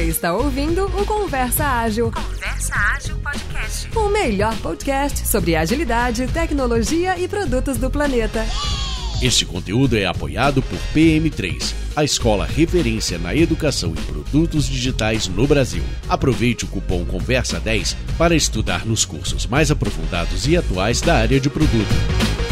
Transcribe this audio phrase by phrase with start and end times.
[0.00, 2.10] Você está ouvindo o Conversa Ágil.
[2.10, 3.86] Conversa Ágil Podcast.
[3.94, 8.46] O melhor podcast sobre agilidade, tecnologia e produtos do planeta.
[9.20, 15.46] Este conteúdo é apoiado por PM3, a escola referência na educação em produtos digitais no
[15.46, 15.82] Brasil.
[16.08, 21.38] Aproveite o cupom Conversa 10 para estudar nos cursos mais aprofundados e atuais da área
[21.38, 22.49] de produto.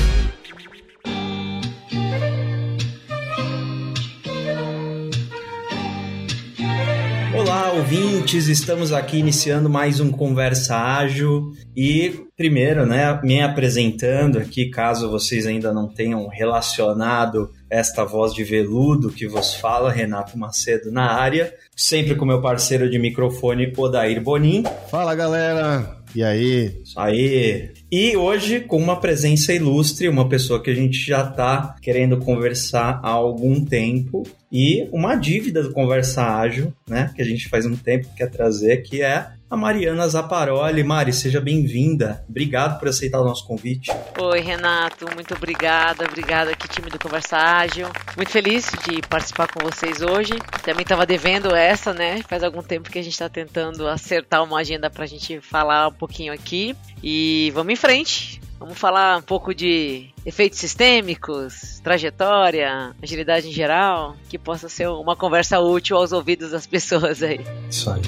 [7.79, 8.49] Ouvintes!
[8.49, 15.47] Estamos aqui iniciando mais um Conversa Ágil e, primeiro, né, me apresentando aqui, caso vocês
[15.47, 21.55] ainda não tenham relacionado esta voz de veludo que vos fala, Renato Macedo na área,
[21.77, 24.65] sempre com meu parceiro de microfone, Odair Bonin.
[24.91, 25.98] Fala, galera!
[26.15, 26.81] E aí?
[26.97, 27.71] Aí!
[27.91, 33.01] E hoje com uma presença ilustre, uma pessoa que a gente já está querendo conversar
[33.03, 37.77] há algum tempo e uma dívida do Conversa Ágil, né, que a gente faz um
[37.77, 40.85] tempo que quer trazer, que é a Mariana Zaparoli.
[40.85, 42.25] Mari, seja bem-vinda.
[42.29, 43.91] Obrigado por aceitar o nosso convite.
[44.21, 46.05] Oi, Renato, muito obrigada.
[46.05, 47.89] Obrigada aqui, time do Conversa Ágil.
[48.17, 50.35] Muito feliz de participar com vocês hoje.
[50.63, 52.23] Também estava devendo essa, né?
[52.29, 55.89] Faz algum tempo que a gente está tentando acertar uma agenda para a gente falar
[55.89, 56.77] um pouquinho aqui.
[57.03, 58.41] E vamos em frente.
[58.59, 65.15] Vamos falar um pouco de efeitos sistêmicos, trajetória, agilidade em geral, que possa ser uma
[65.15, 67.41] conversa útil aos ouvidos das pessoas aí.
[67.71, 68.03] Isso aí.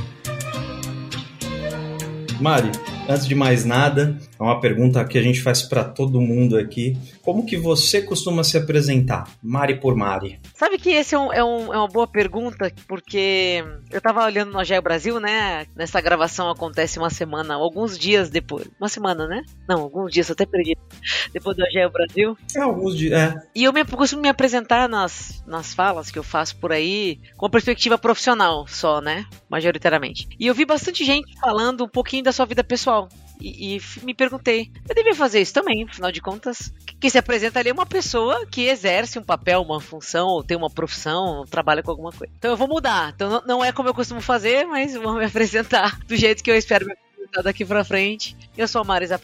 [2.41, 2.71] Mari,
[3.11, 6.97] antes de mais nada, é uma pergunta que a gente faz para todo mundo aqui.
[7.23, 9.29] Como que você costuma se apresentar?
[9.43, 10.39] Mari por Mari.
[10.55, 14.53] Sabe que esse é, um, é, um, é uma boa pergunta, porque eu tava olhando
[14.53, 15.67] no Agile Brasil, né?
[15.75, 18.69] Nessa gravação acontece uma semana, alguns dias depois.
[18.79, 19.43] Uma semana, né?
[19.69, 20.77] Não, alguns dias, eu até perdi.
[21.33, 22.37] Depois do Agile Brasil.
[22.57, 23.35] É, alguns dias, é.
[23.55, 27.47] E eu me, costumo me apresentar nas, nas falas que eu faço por aí com
[27.47, 29.27] a perspectiva profissional só, né?
[29.49, 30.29] Majoritariamente.
[30.39, 33.00] E eu vi bastante gente falando um pouquinho da sua vida pessoal.
[33.41, 36.73] E, e, me perguntei, eu devia fazer isso também, afinal de contas.
[37.01, 40.57] Que se apresenta ali é uma pessoa que exerce um papel, uma função, ou tem
[40.57, 42.33] uma profissão, ou trabalha com alguma coisa.
[42.37, 43.13] Então eu vou mudar.
[43.15, 46.57] Então não é como eu costumo fazer, mas vou me apresentar do jeito que eu
[46.57, 48.37] espero me apresentar daqui pra frente.
[48.57, 49.19] Eu sou a Marisa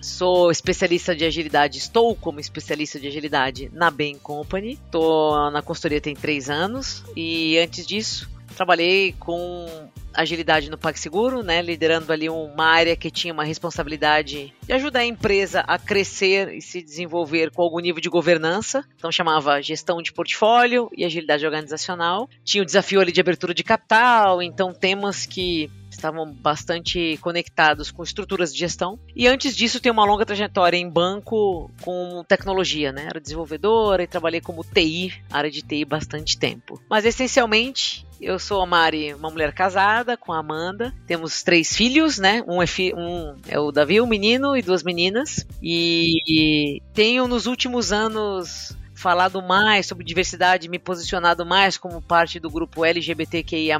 [0.00, 4.72] sou especialista de agilidade, estou como especialista de agilidade na Bain Company.
[4.72, 11.60] Estou na consultoria tem três anos e antes disso trabalhei com agilidade no PagSeguro, né,
[11.62, 16.62] liderando ali uma área que tinha uma responsabilidade de ajudar a empresa a crescer e
[16.62, 18.84] se desenvolver com algum nível de governança.
[18.96, 22.28] Então chamava gestão de portfólio e agilidade organizacional.
[22.44, 28.02] Tinha o desafio ali de abertura de capital, então temas que estavam bastante conectados com
[28.02, 28.98] estruturas de gestão.
[29.14, 33.06] E antes disso, tem uma longa trajetória em banco com tecnologia, né?
[33.08, 36.80] Era desenvolvedora e trabalhei como TI, área de TI, bastante tempo.
[36.88, 40.94] Mas essencialmente, eu sou a Mari, uma mulher casada com a Amanda.
[41.06, 42.42] Temos três filhos, né?
[42.46, 45.46] Um é, fi um é o Davi, um menino e duas meninas.
[45.62, 52.50] E tenho nos últimos anos falado mais sobre diversidade, me posicionado mais como parte do
[52.50, 53.78] grupo LGBTQIA+,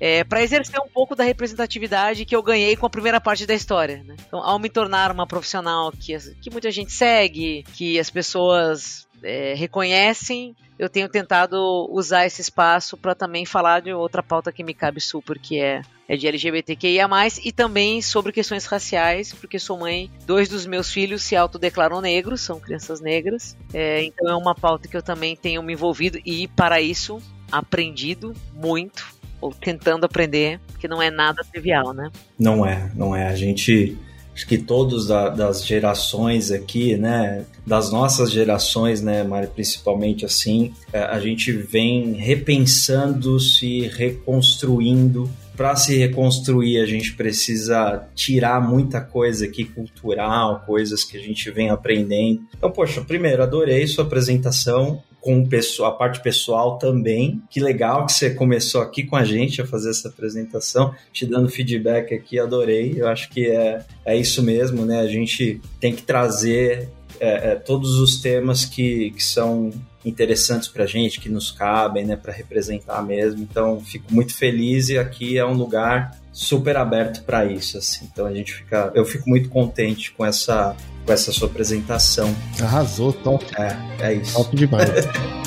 [0.00, 3.52] é, para exercer um pouco da representatividade que eu ganhei com a primeira parte da
[3.52, 4.02] história.
[4.04, 4.16] Né?
[4.26, 9.54] Então, ao me tornar uma profissional que, que muita gente segue, que as pessoas é,
[9.54, 11.56] reconhecem, eu tenho tentado
[11.90, 15.82] usar esse espaço para também falar de outra pauta que me cabe super, que é,
[16.08, 17.08] é de LGBTQIA+,
[17.44, 22.40] e também sobre questões raciais, porque sou mãe, dois dos meus filhos se autodeclaram negros,
[22.40, 26.48] são crianças negras, é, então é uma pauta que eu também tenho me envolvido e,
[26.48, 29.06] para isso, aprendido muito,
[29.40, 32.10] ou tentando aprender, que não é nada trivial, né?
[32.38, 33.28] Não é, não é.
[33.28, 33.96] A gente
[34.34, 40.74] acho que todos da, das gerações aqui, né, das nossas gerações, né, Mari, principalmente assim,
[40.92, 45.30] é, a gente vem repensando, se reconstruindo.
[45.56, 51.48] Para se reconstruir, a gente precisa tirar muita coisa aqui cultural, coisas que a gente
[51.52, 52.42] vem aprendendo.
[52.58, 55.42] Então, poxa, primeiro, adorei sua apresentação com
[55.86, 57.42] a parte pessoal também.
[57.48, 61.48] Que legal que você começou aqui com a gente a fazer essa apresentação, te dando
[61.48, 62.92] feedback aqui, adorei.
[62.94, 65.00] Eu acho que é, é isso mesmo, né?
[65.00, 69.72] A gente tem que trazer é, é, todos os temas que, que são
[70.04, 73.40] interessantes para gente, que nos cabem, né, para representar mesmo.
[73.40, 78.08] Então, fico muito feliz e aqui é um lugar super aberto para isso, assim.
[78.12, 80.76] Então a gente fica, eu fico muito contente com essa
[81.06, 82.34] com essa sua apresentação.
[82.60, 83.44] Arrasou, top.
[83.56, 84.34] É, é isso.
[84.34, 84.90] Top demais.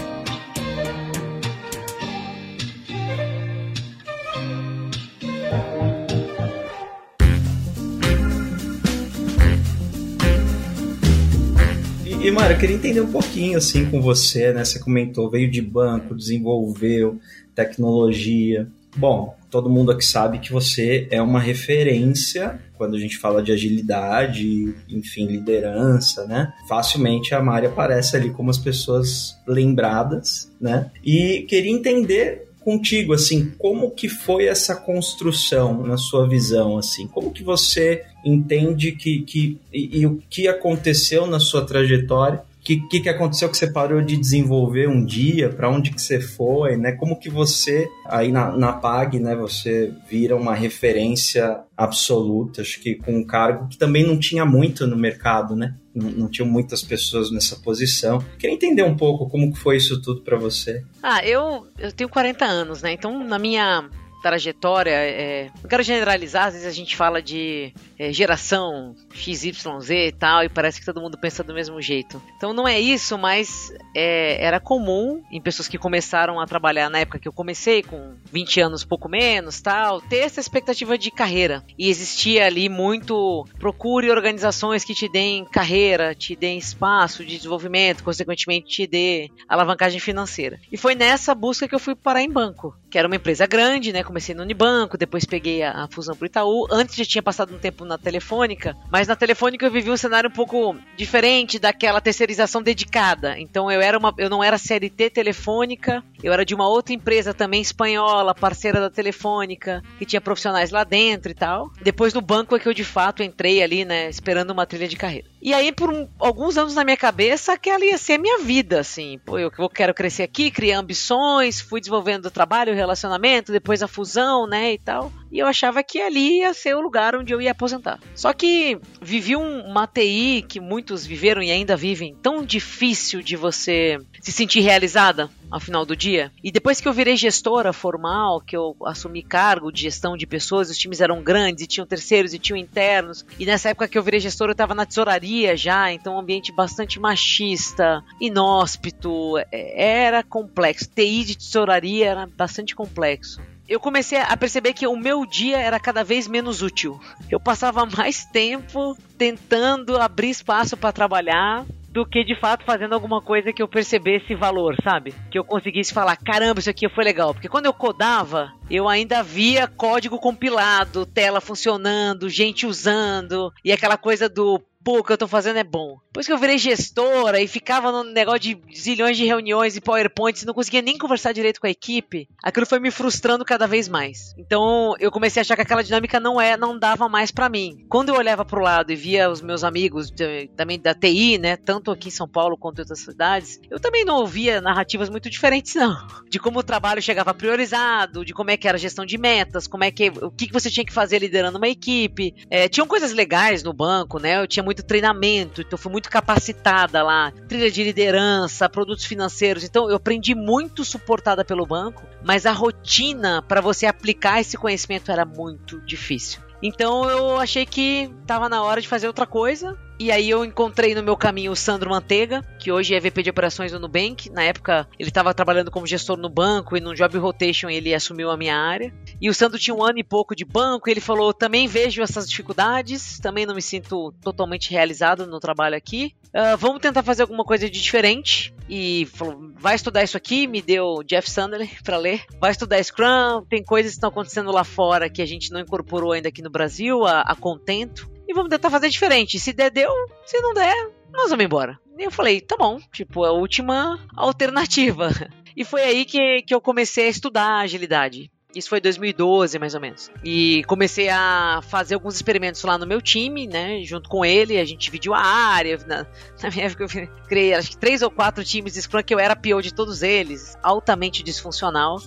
[12.19, 14.65] E, Mário, eu queria entender um pouquinho assim com você, né?
[14.65, 17.21] Você comentou, veio de banco, desenvolveu
[17.55, 18.67] tecnologia,
[18.97, 23.51] Bom, todo mundo aqui sabe que você é uma referência quando a gente fala de
[23.51, 26.53] agilidade, enfim, liderança, né?
[26.69, 30.91] Facilmente a Mari aparece ali como as pessoas lembradas, né?
[31.03, 37.31] E queria entender contigo, assim, como que foi essa construção na sua visão, assim, como
[37.31, 42.99] que você entende que, que e, e o que aconteceu na sua trajetória que, que,
[42.99, 45.47] que aconteceu que você parou de desenvolver um dia?
[45.47, 46.75] Para onde que você foi?
[46.75, 46.91] Né?
[46.91, 52.95] Como que você, aí na, na PAG, né, você vira uma referência absoluta, acho que
[52.95, 55.75] com um cargo que também não tinha muito no mercado, né?
[55.95, 58.21] Não, não tinham muitas pessoas nessa posição.
[58.37, 60.83] Queria entender um pouco como que foi isso tudo para você.
[61.01, 62.91] Ah, eu, eu tenho 40 anos, né?
[62.91, 63.89] Então, na minha
[64.21, 70.11] trajetória, é, não quero generalizar, às vezes a gente fala de é, geração XYZ e
[70.11, 72.21] tal, e parece que todo mundo pensa do mesmo jeito.
[72.35, 76.99] Então não é isso, mas é, era comum em pessoas que começaram a trabalhar na
[76.99, 81.63] época que eu comecei, com 20 anos, pouco menos, tal, ter essa expectativa de carreira.
[81.77, 88.03] E existia ali muito procure organizações que te deem carreira, te deem espaço de desenvolvimento,
[88.03, 90.59] consequentemente te dê alavancagem financeira.
[90.71, 93.91] E foi nessa busca que eu fui parar em banco, que era uma empresa grande,
[93.91, 94.03] né?
[94.03, 96.67] Comecei no Unibanco, depois peguei a, a fusão pro Itaú.
[96.69, 100.29] Antes já tinha passado um tempo na Telefônica, mas na Telefônica eu vivi um cenário
[100.29, 103.39] um pouco diferente daquela terceirização dedicada.
[103.39, 107.33] Então eu era uma, eu não era CLT Telefônica, eu era de uma outra empresa
[107.33, 111.71] também espanhola, parceira da Telefônica, que tinha profissionais lá dentro e tal.
[111.81, 114.95] Depois no banco é que eu de fato entrei ali, né, esperando uma trilha de
[114.95, 115.27] carreira.
[115.41, 118.79] E aí por um, alguns anos na minha cabeça aquela ia ser a minha vida,
[118.79, 119.19] assim.
[119.25, 123.87] Pô, eu, quero crescer aqui, criar ambições, fui desenvolvendo o trabalho, o relacionamento, depois a
[123.87, 127.41] fusão, né, e tal e eu achava que ali ia ser o lugar onde eu
[127.41, 127.99] ia aposentar.
[128.15, 133.35] Só que vivi um, uma TI que muitos viveram e ainda vivem, tão difícil de
[133.35, 136.31] você se sentir realizada ao final do dia.
[136.43, 140.69] E depois que eu virei gestora formal, que eu assumi cargo de gestão de pessoas,
[140.69, 143.25] os times eram grandes e tinham terceiros e tinham internos.
[143.39, 146.51] E nessa época que eu virei gestora, eu estava na tesouraria já, então um ambiente
[146.51, 150.89] bastante machista, inóspito, é, era complexo.
[150.89, 155.79] TI de tesouraria era bastante complexo eu comecei a perceber que o meu dia era
[155.79, 156.99] cada vez menos útil.
[157.29, 161.65] Eu passava mais tempo tentando abrir espaço para trabalhar
[161.97, 165.15] do que de fato fazendo alguma coisa que eu percebesse valor, sabe?
[165.31, 167.33] Que eu conseguisse falar, caramba, isso aqui foi legal.
[167.33, 173.97] Porque quando eu codava, eu ainda via código compilado, tela funcionando, gente usando, e aquela
[173.97, 175.99] coisa do pô, o que eu tô fazendo é bom.
[176.05, 180.45] Depois que eu virei gestora e ficava no negócio de zilhões de reuniões e PowerPoints,
[180.45, 184.33] não conseguia nem conversar direito com a equipe, aquilo foi me frustrando cada vez mais.
[184.37, 187.85] Então eu comecei a achar que aquela dinâmica não é, não dava mais para mim.
[187.89, 190.09] Quando eu olhava pro lado e via os meus amigos
[190.55, 194.05] também da TI, né, tanto aqui em São Paulo quanto em outras cidades, eu também
[194.05, 195.97] não ouvia narrativas muito diferentes não,
[196.29, 199.67] de como o trabalho chegava priorizado, de como é que era a gestão de metas,
[199.67, 202.33] como é que o que você tinha que fazer liderando uma equipe.
[202.49, 204.41] É, tinham coisas legais no banco, né?
[204.41, 209.63] Eu tinha muito muito treinamento, então fui muito capacitada lá, trilha de liderança, produtos financeiros.
[209.63, 215.11] Então eu aprendi muito suportada pelo banco, mas a rotina para você aplicar esse conhecimento
[215.11, 216.41] era muito difícil.
[216.61, 219.77] Então eu achei que estava na hora de fazer outra coisa.
[219.99, 223.29] E aí eu encontrei no meu caminho o Sandro Manteiga, que hoje é VP de
[223.31, 224.29] operações do Nubank.
[224.29, 228.29] Na época ele estava trabalhando como gestor no banco e no Job Rotation ele assumiu
[228.29, 228.93] a minha área.
[229.19, 232.29] E o Sandro tinha um ano e pouco de banco, ele falou: "Também vejo essas
[232.29, 236.13] dificuldades, também não me sinto totalmente realizado no trabalho aqui.
[236.27, 240.61] Uh, vamos tentar fazer alguma coisa de diferente." E falou: "Vai estudar isso aqui", me
[240.61, 242.23] deu Jeff Sandler para ler.
[242.39, 246.11] Vai estudar Scrum, tem coisas que estão acontecendo lá fora que a gente não incorporou
[246.11, 249.39] ainda aqui no Brasil, a, a Contento e vamos tentar fazer diferente.
[249.39, 249.91] Se der, deu.
[250.25, 251.79] Se não der, nós vamos embora.
[251.97, 255.09] E eu falei, tá bom, tipo, a última alternativa.
[255.59, 258.29] E foi aí que, que eu comecei a estudar agilidade.
[258.55, 260.09] Isso foi 2012, mais ou menos.
[260.23, 263.81] E comecei a fazer alguns experimentos lá no meu time, né?
[263.83, 265.77] Junto com ele, a gente dividiu a área.
[265.85, 266.05] Na,
[266.41, 269.19] na minha época eu criei acho que três ou quatro times de Scrum que eu
[269.19, 272.01] era PO de todos eles, altamente disfuncional.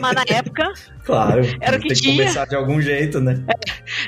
[0.00, 0.70] Mas na época.
[1.02, 2.12] Claro, era o que tem tinha.
[2.12, 3.42] que começar de algum jeito, né?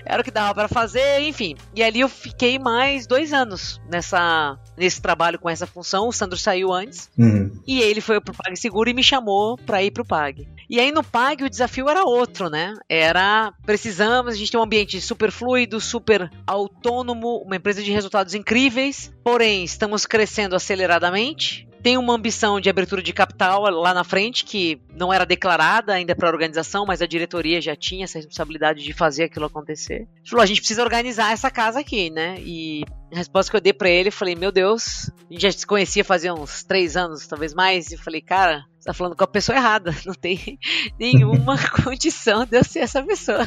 [0.05, 1.57] Era o que dava para fazer, enfim.
[1.75, 6.07] E ali eu fiquei mais dois anos nessa, nesse trabalho com essa função.
[6.07, 7.11] O Sandro saiu antes.
[7.19, 7.51] Uhum.
[7.67, 10.47] E ele foi pro PagSeguro e me chamou para ir pro Pag.
[10.73, 12.73] E aí no Pag o desafio era outro, né?
[12.89, 18.33] Era precisamos, a gente tem um ambiente super fluido, super autônomo, uma empresa de resultados
[18.33, 21.69] incríveis, porém estamos crescendo aceleradamente.
[21.83, 26.17] Tem uma ambição de abertura de capital lá na frente que não era declarada ainda
[26.17, 30.09] para a organização, mas a diretoria já tinha essa responsabilidade de fazer aquilo acontecer.
[30.39, 32.37] A gente precisa organizar essa casa aqui, né?
[32.39, 35.53] E A resposta que eu dei para ele, eu falei, meu Deus, a gente já
[35.53, 39.23] se conhecia fazia uns três anos, talvez mais, e falei, cara, você tá falando com
[39.23, 40.59] a pessoa errada, não tem
[40.99, 43.47] nenhuma condição de eu ser essa pessoa.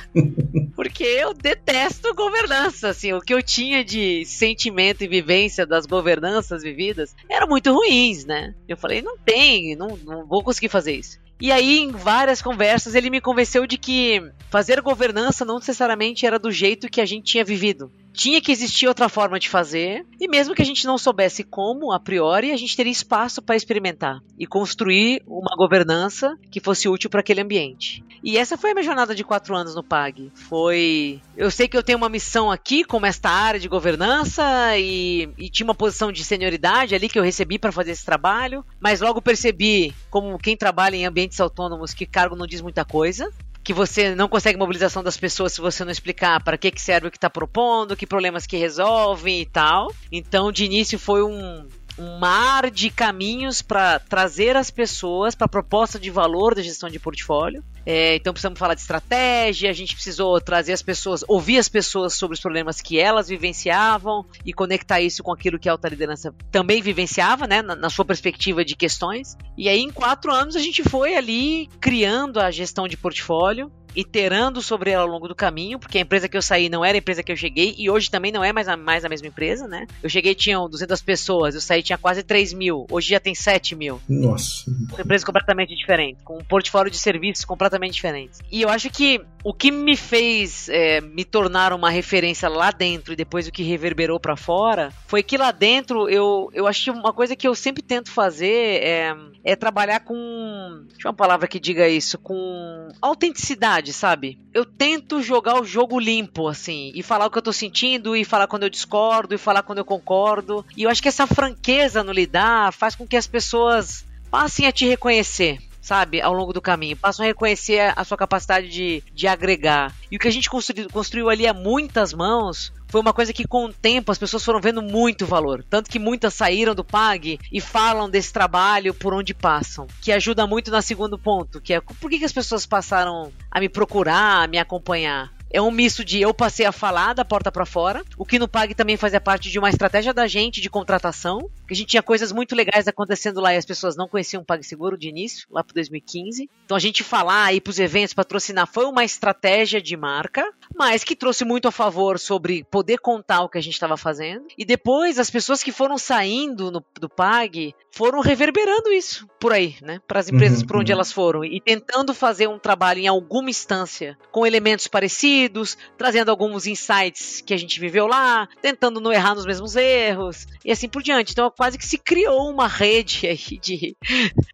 [0.76, 6.62] Porque eu detesto governança, assim, o que eu tinha de sentimento e vivência das governanças
[6.62, 8.54] vividas eram muito ruins, né?
[8.68, 11.20] Eu falei, não tem, não, não vou conseguir fazer isso.
[11.42, 16.40] E aí, em várias conversas, ele me convenceu de que fazer governança não necessariamente era
[16.40, 17.92] do jeito que a gente tinha vivido.
[18.16, 21.92] Tinha que existir outra forma de fazer, e mesmo que a gente não soubesse como,
[21.92, 27.10] a priori, a gente teria espaço para experimentar e construir uma governança que fosse útil
[27.10, 28.04] para aquele ambiente.
[28.24, 30.32] E essa foi a minha jornada de quatro anos no PAG.
[30.34, 31.22] Foi.
[31.38, 34.44] Eu sei que eu tenho uma missão aqui, como esta área de governança,
[34.78, 38.66] e, e tinha uma posição de senioridade ali que eu recebi para fazer esse trabalho,
[38.80, 43.30] mas logo percebi, como quem trabalha em ambientes autônomos, que cargo não diz muita coisa
[43.66, 47.08] que você não consegue mobilização das pessoas se você não explicar para que, que serve
[47.08, 49.92] o que está propondo, que problemas que resolvem e tal.
[50.12, 55.50] Então, de início foi um, um mar de caminhos para trazer as pessoas para a
[55.50, 57.64] proposta de valor da gestão de portfólio.
[57.86, 62.16] É, então precisamos falar de estratégia, a gente precisou trazer as pessoas, ouvir as pessoas
[62.16, 66.34] sobre os problemas que elas vivenciavam e conectar isso com aquilo que a alta liderança
[66.52, 69.38] também vivenciava, né, na, na sua perspectiva de questões.
[69.58, 74.62] E aí, em quatro anos, a gente foi ali criando a gestão de portfólio, iterando
[74.62, 77.00] sobre ela ao longo do caminho, porque a empresa que eu saí não era a
[77.00, 79.68] empresa que eu cheguei e hoje também não é mais a, mais a mesma empresa,
[79.68, 79.88] né?
[80.02, 83.76] Eu cheguei, tinham 200 pessoas, eu saí, tinha quase 3 mil, hoje já tem 7
[83.76, 84.02] mil.
[84.08, 84.70] Nossa.
[84.70, 88.40] Uma empresa completamente diferente, com um portfólio de serviços completamente diferentes.
[88.52, 93.14] E eu acho que o que me fez é, me tornar uma referência lá dentro
[93.14, 96.90] e depois o que reverberou para fora foi que lá dentro eu, eu acho que
[96.90, 100.88] uma coisa que eu sempre tento fazer é, é trabalhar com.
[100.90, 104.40] Deixa uma palavra que diga isso, com autenticidade, sabe?
[104.52, 108.26] Eu tento jogar o jogo limpo, assim, e falar o que eu tô sentindo, e
[108.26, 110.66] falar quando eu discordo, e falar quando eu concordo.
[110.76, 114.72] E eu acho que essa franqueza no lidar faz com que as pessoas passem a
[114.72, 116.98] te reconhecer sabe, ao longo do caminho.
[116.98, 119.94] Passam a reconhecer a sua capacidade de, de agregar.
[120.12, 123.46] E o que a gente construiu, construiu ali a muitas mãos foi uma coisa que
[123.46, 125.64] com o tempo as pessoas foram vendo muito valor.
[125.70, 129.86] Tanto que muitas saíram do PAG e falam desse trabalho por onde passam.
[130.02, 133.60] Que ajuda muito no segundo ponto, que é por que, que as pessoas passaram a
[133.60, 135.34] me procurar, a me acompanhar?
[135.52, 138.48] É um misto de eu passei a falar da porta para fora, o que no
[138.48, 142.04] PAG também fazia parte de uma estratégia da gente de contratação, que a gente tinha
[142.04, 145.64] coisas muito legais acontecendo lá e as pessoas não conheciam o PagSeguro de início, lá
[145.64, 146.50] para 2015.
[146.66, 150.46] Então a gente falar, ir para os eventos, patrocinar, foi uma estratégia de marca,
[150.76, 154.46] mas que trouxe muito a favor sobre poder contar o que a gente estava fazendo.
[154.58, 159.76] E depois as pessoas que foram saindo no, do PAG foram reverberando isso por aí,
[159.82, 160.00] né?
[160.08, 160.98] Para as empresas Uhum, por onde uhum.
[160.98, 166.66] elas foram e tentando fazer um trabalho em alguma instância com elementos parecidos, trazendo alguns
[166.68, 171.02] insights que a gente viveu lá, tentando não errar nos mesmos erros e assim por
[171.02, 171.32] diante.
[171.32, 173.96] Então quase que se criou uma rede aí de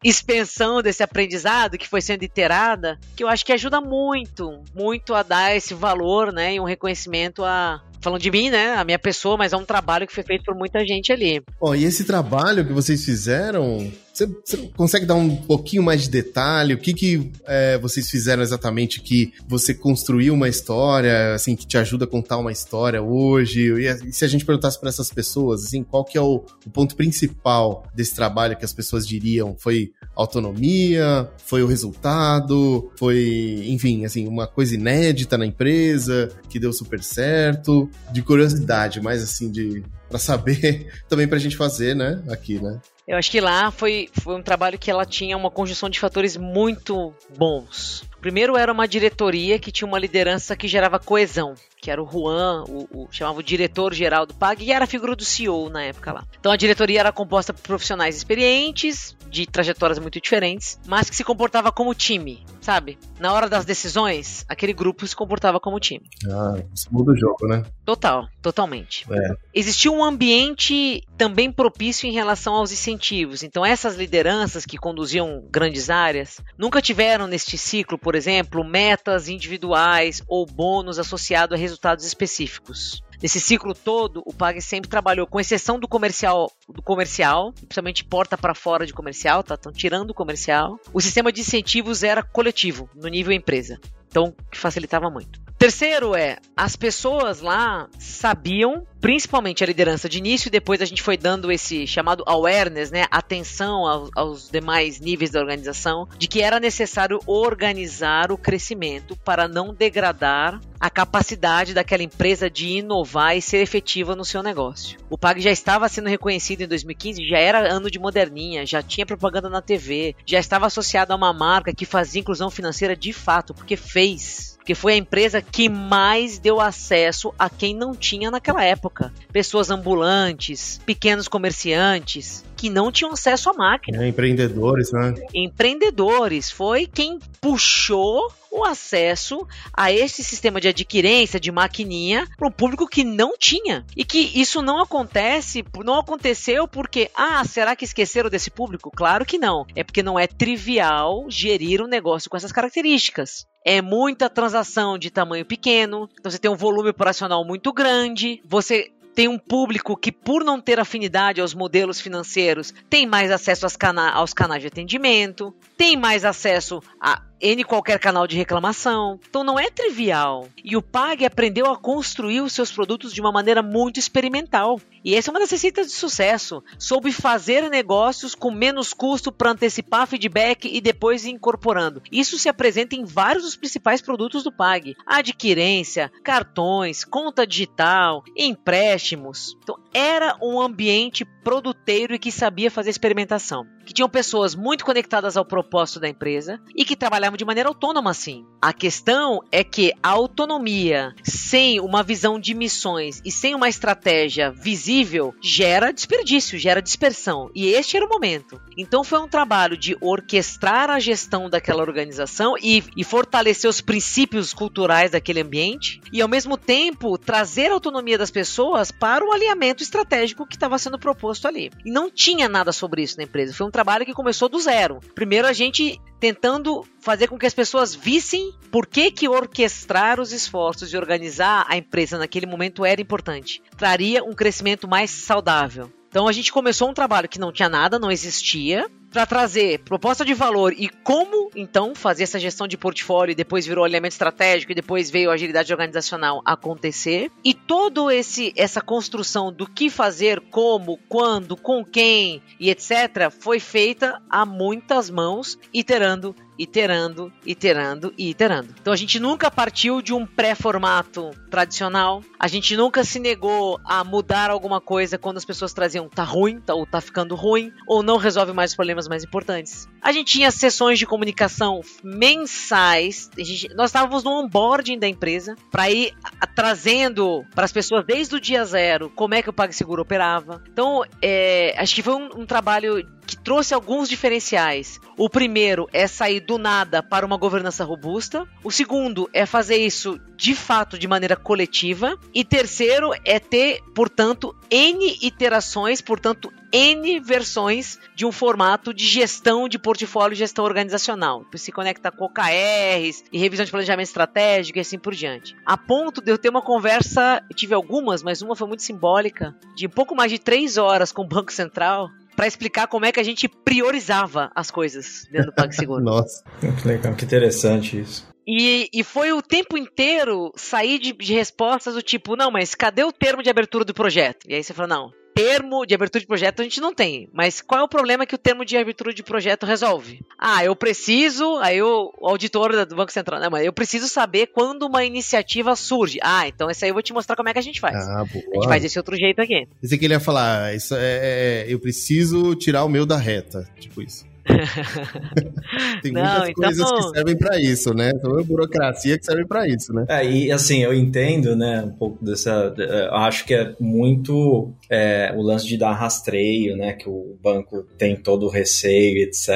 [0.03, 5.24] expansão desse aprendizado que foi sendo iterada, que eu acho que ajuda muito, muito a
[5.24, 9.38] dar esse valor, né, e um reconhecimento a falando de mim, né, a minha pessoa,
[9.38, 11.41] mas é um trabalho que foi feito por muita gente ali.
[11.60, 16.10] Ó, e esse trabalho que vocês fizeram, você, você consegue dar um pouquinho mais de
[16.10, 16.74] detalhe?
[16.74, 21.77] O que que é, vocês fizeram exatamente que você construiu uma história, assim, que te
[21.77, 23.72] ajuda a contar uma história hoje?
[23.72, 26.96] E, se a gente perguntasse para essas pessoas, assim, qual que é o, o ponto
[26.96, 29.56] principal desse trabalho que as pessoas diriam?
[29.58, 31.30] Foi autonomia?
[31.46, 32.91] Foi o resultado?
[32.98, 37.89] Foi, enfim, assim, uma coisa inédita na empresa que deu super certo?
[38.12, 42.80] De curiosidade, mais assim, de para saber também pra gente fazer, né, aqui, né?
[43.08, 46.38] Eu acho que lá foi, foi um trabalho que ela tinha uma conjunção de fatores
[46.38, 48.03] muito bons.
[48.22, 52.64] Primeiro era uma diretoria que tinha uma liderança que gerava coesão, que era o Juan,
[52.68, 55.84] o, o chamava o diretor geral do PAG, e era a figura do CEO na
[55.84, 56.24] época lá.
[56.40, 61.24] Então a diretoria era composta por profissionais experientes, de trajetórias muito diferentes, mas que se
[61.24, 63.00] comportava como time, sabe?
[63.18, 66.06] Na hora das decisões, aquele grupo se comportava como time.
[66.30, 67.64] Ah, isso muda o jogo, né?
[67.86, 69.06] Total, totalmente.
[69.10, 69.36] É.
[69.54, 73.42] Existia um ambiente também propício em relação aos incentivos.
[73.42, 80.22] Então, essas lideranças que conduziam grandes áreas nunca tiveram neste ciclo, por exemplo, metas individuais
[80.28, 81.71] ou bônus associados a resultados
[82.06, 83.04] específicos.
[83.22, 88.36] Nesse ciclo todo, o Pag sempre trabalhou, com exceção do comercial, do comercial, principalmente porta
[88.36, 89.54] para fora de comercial, tá?
[89.54, 90.80] Estão tirando o comercial.
[90.92, 93.80] O sistema de incentivos era coletivo, no nível empresa.
[94.08, 95.40] Então, facilitava muito.
[95.62, 101.03] Terceiro é, as pessoas lá sabiam, principalmente a liderança de início, e depois a gente
[101.03, 106.41] foi dando esse chamado awareness, né, atenção aos, aos demais níveis da organização, de que
[106.41, 113.41] era necessário organizar o crescimento para não degradar a capacidade daquela empresa de inovar e
[113.41, 114.98] ser efetiva no seu negócio.
[115.12, 119.06] O PAG já estava sendo reconhecido em 2015, já era ano de moderninha, já tinha
[119.06, 123.53] propaganda na TV, já estava associado a uma marca que fazia inclusão financeira de fato,
[123.53, 128.63] porque fez porque foi a empresa que mais deu acesso a quem não tinha naquela
[128.63, 129.12] época.
[129.34, 134.03] Pessoas ambulantes, pequenos comerciantes, que não tinham acesso à máquina.
[134.03, 135.15] É, empreendedores, né?
[135.34, 136.51] Empreendedores.
[136.51, 142.88] Foi quem puxou o acesso a esse sistema de adquirência de maquininha para um público
[142.88, 143.84] que não tinha.
[143.98, 148.91] E que isso não acontece, não aconteceu porque, ah, será que esqueceram desse público?
[148.96, 149.65] Claro que não.
[149.75, 155.10] É porque não é trivial gerir um negócio com essas características é muita transação de
[155.10, 160.12] tamanho pequeno, então você tem um volume operacional muito grande, você tem um público que,
[160.12, 165.53] por não ter afinidade aos modelos financeiros, tem mais acesso cana aos canais de atendimento,
[165.77, 169.19] tem mais acesso a N qualquer canal de reclamação.
[169.27, 170.48] Então não é trivial.
[170.63, 174.79] E o Pag aprendeu a construir os seus produtos de uma maneira muito experimental.
[175.03, 176.63] E essa é uma das receitas de sucesso.
[176.77, 182.03] Soube fazer negócios com menos custo para antecipar feedback e depois incorporando.
[182.12, 189.57] Isso se apresenta em vários dos principais produtos do Pag: adquirência, cartões, conta digital, empréstimos.
[189.63, 193.65] Então era um ambiente produteiro e que sabia fazer experimentação.
[193.91, 198.12] Que tinham pessoas muito conectadas ao propósito da empresa e que trabalhavam de maneira autônoma
[198.12, 198.45] assim.
[198.62, 204.50] A questão é que a autonomia sem uma visão de missões e sem uma estratégia
[204.50, 207.51] visível gera desperdício, gera dispersão.
[207.53, 208.62] E este era o momento.
[208.77, 214.53] Então foi um trabalho de orquestrar a gestão daquela organização e, e fortalecer os princípios
[214.53, 219.83] culturais daquele ambiente e ao mesmo tempo trazer a autonomia das pessoas para o alinhamento
[219.83, 221.69] estratégico que estava sendo proposto ali.
[221.83, 223.53] E não tinha nada sobre isso na empresa.
[223.53, 225.00] Foi um trabalho que começou do zero.
[225.16, 230.32] Primeiro a gente tentando fazer com que as pessoas vissem por que, que orquestrar os
[230.32, 233.60] esforços e organizar a empresa naquele momento era importante.
[233.76, 235.92] Traria um crescimento mais saudável.
[236.10, 240.24] Então a gente começou um trabalho que não tinha nada, não existia, para trazer proposta
[240.24, 244.72] de valor e como então fazer essa gestão de portfólio e depois virou alinhamento estratégico
[244.72, 247.30] e depois veio a agilidade organizacional acontecer.
[247.43, 253.60] E todo esse essa construção do que fazer, como, quando, com quem e etc foi
[253.60, 258.74] feita a muitas mãos iterando iterando, iterando e iterando.
[258.80, 264.04] Então a gente nunca partiu de um pré-formato tradicional, a gente nunca se negou a
[264.04, 268.04] mudar alguma coisa quando as pessoas traziam tá ruim, tá, ou tá ficando ruim, ou
[268.04, 269.88] não resolve mais os problemas mais importantes.
[270.02, 275.90] A gente tinha sessões de comunicação mensais, gente, nós estávamos no onboarding da empresa para
[275.90, 276.14] ir
[276.56, 280.64] trazendo para as pessoas desde o dia zero como é que o PagSeguro operava.
[280.72, 285.00] Então, é, acho que foi um, um trabalho que trouxe alguns diferenciais.
[285.17, 288.46] O primeiro é sair do nada para uma governança robusta.
[288.62, 292.17] O segundo é fazer isso de fato de maneira coletiva.
[292.34, 299.70] E terceiro é ter, portanto, N iterações, portanto, N versões de um formato de gestão
[299.70, 301.46] de portfólio e gestão organizacional.
[301.56, 305.56] Se conecta com OKRs e revisão de planejamento estratégico e assim por diante.
[305.65, 309.88] A ponto de eu ter uma conversa, tive algumas, mas uma foi muito simbólica, de
[309.88, 312.10] pouco mais de três horas com o Banco Central,
[312.41, 316.01] para explicar como é que a gente priorizava as coisas dentro do PagSeguro.
[316.04, 316.43] Nossa.
[316.60, 318.27] Que legal, que interessante isso.
[318.47, 323.04] E, e foi o tempo inteiro sair de, de respostas do tipo, não, mas cadê
[323.04, 324.47] o termo de abertura do projeto?
[324.49, 327.30] E aí você falou, não, termo de abertura de projeto a gente não tem.
[327.34, 330.22] Mas qual é o problema que o termo de abertura de projeto resolve?
[330.38, 334.84] Ah, eu preciso, aí o, auditor do Banco Central, né, mas eu preciso saber quando
[334.84, 336.20] uma iniciativa surge.
[336.22, 337.96] Ah, então esse aí eu vou te mostrar como é que a gente faz.
[337.96, 338.46] Ah, boa.
[338.52, 339.67] A gente faz desse outro jeito aqui.
[339.82, 343.67] Pensei que ele ia falar, isso é, é, eu preciso tirar o meu da reta,
[343.80, 344.31] tipo isso.
[346.01, 348.12] Tem Não, muitas então- coisas que servem pra isso, né?
[348.15, 350.06] Então é burocracia que serve pra isso, né?
[350.10, 352.73] É, e assim, eu entendo, né, um pouco dessa.
[352.77, 357.84] eu acho que é muito é, o lance de dar rastreio, né, que o banco
[357.97, 359.47] tem todo o receio, etc,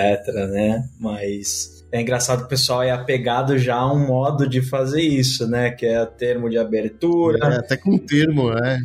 [0.50, 1.75] né, mas.
[1.92, 5.72] É engraçado que o pessoal é apegado já a um modo de fazer isso, né?
[5.72, 8.84] Que é termo de abertura, É, até com termo, né?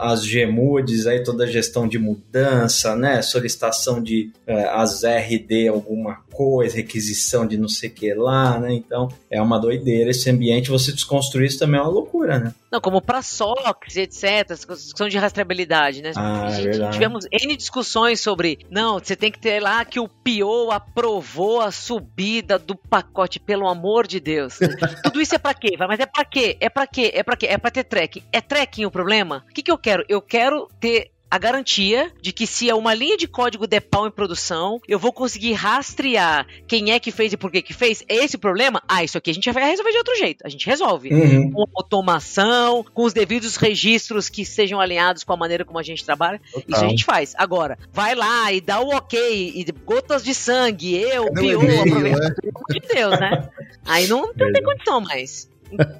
[0.00, 3.22] as GMUDs, aí toda a gestão de mudança, né?
[3.22, 8.72] Solicitação de eh, as RD alguma coisa, requisição de não sei o que lá, né?
[8.72, 10.70] Então é uma doideira esse ambiente.
[10.70, 12.54] Você desconstruir isso também é uma loucura, né?
[12.74, 16.10] Não, como para SOCs, etc., discussão de rastreabilidade, né?
[16.16, 16.92] Ah, é gente, verdade.
[16.92, 21.70] tivemos N discussões sobre, não, você tem que ter lá que o PO aprovou a
[21.70, 24.58] subida do pacote, pelo amor de Deus.
[25.04, 25.76] Tudo isso é para quê?
[25.78, 26.56] Mas é para quê?
[26.58, 27.12] É para quê?
[27.14, 27.46] É para quê?
[27.46, 28.24] É para ter tracking.
[28.32, 29.44] É tracking o problema?
[29.48, 30.04] O que, que eu quero?
[30.08, 34.06] Eu quero ter a garantia de que se é uma linha de código der pau
[34.06, 38.04] em produção, eu vou conseguir rastrear quem é que fez e por que que fez.
[38.08, 38.80] É esse problema?
[38.86, 40.46] Ah, isso aqui a gente vai resolver de outro jeito.
[40.46, 41.12] A gente resolve.
[41.12, 41.50] Uhum.
[41.50, 46.04] Com automação, com os devidos registros que sejam alinhados com a maneira como a gente
[46.04, 46.40] trabalha.
[46.68, 47.34] Isso a gente faz.
[47.36, 51.80] Agora, vai lá e dá o ok, e gotas de sangue, eu, Cadê o pior,
[51.80, 52.20] aproveita.
[52.20, 52.34] né?
[52.40, 53.48] Pelo amor de Deus, né?
[53.84, 55.52] Aí não, não tem condição mais.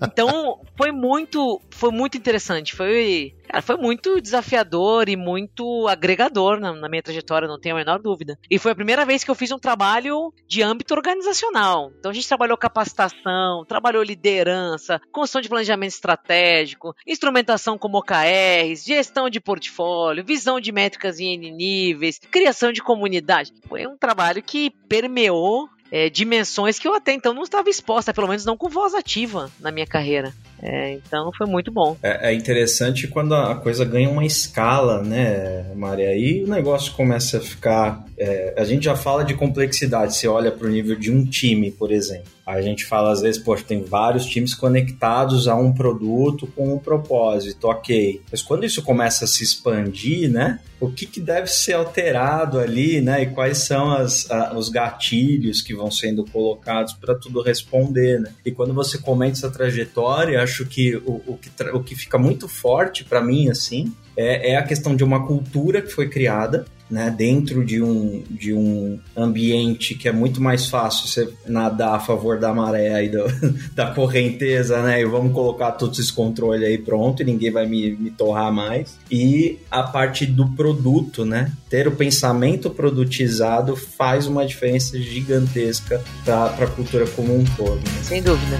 [0.02, 2.74] Então, foi muito, foi muito interessante.
[2.74, 7.78] Foi, cara, foi muito desafiador e muito agregador na, na minha trajetória, não tenho a
[7.78, 8.38] menor dúvida.
[8.50, 11.92] E foi a primeira vez que eu fiz um trabalho de âmbito organizacional.
[11.98, 19.28] Então, a gente trabalhou capacitação, trabalhou liderança, construção de planejamento estratégico, instrumentação como OKRs, gestão
[19.28, 23.52] de portfólio, visão de métricas em N níveis, criação de comunidade.
[23.68, 28.26] Foi um trabalho que permeou é, dimensões que eu até então não estava exposta, pelo
[28.26, 30.34] menos não com voz ativa na minha carreira.
[30.66, 31.94] É, então foi muito bom.
[32.02, 36.08] É, é interessante quando a coisa ganha uma escala, né, Maria?
[36.08, 38.02] Aí o negócio começa a ficar.
[38.16, 40.16] é, a gente já fala de complexidade.
[40.16, 42.32] Você olha para o nível de um time, por exemplo.
[42.46, 46.78] A gente fala às vezes, poxa, tem vários times conectados a um produto com um
[46.78, 48.20] propósito, ok.
[48.30, 50.60] Mas quando isso começa a se expandir, né?
[50.78, 53.22] O que, que deve ser alterado ali, né?
[53.22, 58.30] E quais são as, a- os gatilhos que vão sendo colocados para tudo responder, né?
[58.44, 62.46] E quando você comenta essa trajetória, acho que o, o que, o que fica muito
[62.48, 67.12] forte para mim, assim, é, é a questão de uma cultura que foi criada, né,
[67.16, 72.38] dentro de um, de um ambiente que é muito mais fácil você nadar a favor
[72.38, 73.24] da maré e do,
[73.74, 75.00] da correnteza, né?
[75.00, 78.98] E vamos colocar todo esse controle aí pronto e ninguém vai me, me torrar mais.
[79.10, 81.52] E a parte do produto, né?
[81.70, 87.76] Ter o pensamento produtizado faz uma diferença gigantesca para a cultura como um todo.
[87.76, 88.02] né?
[88.02, 88.58] Sem dúvida.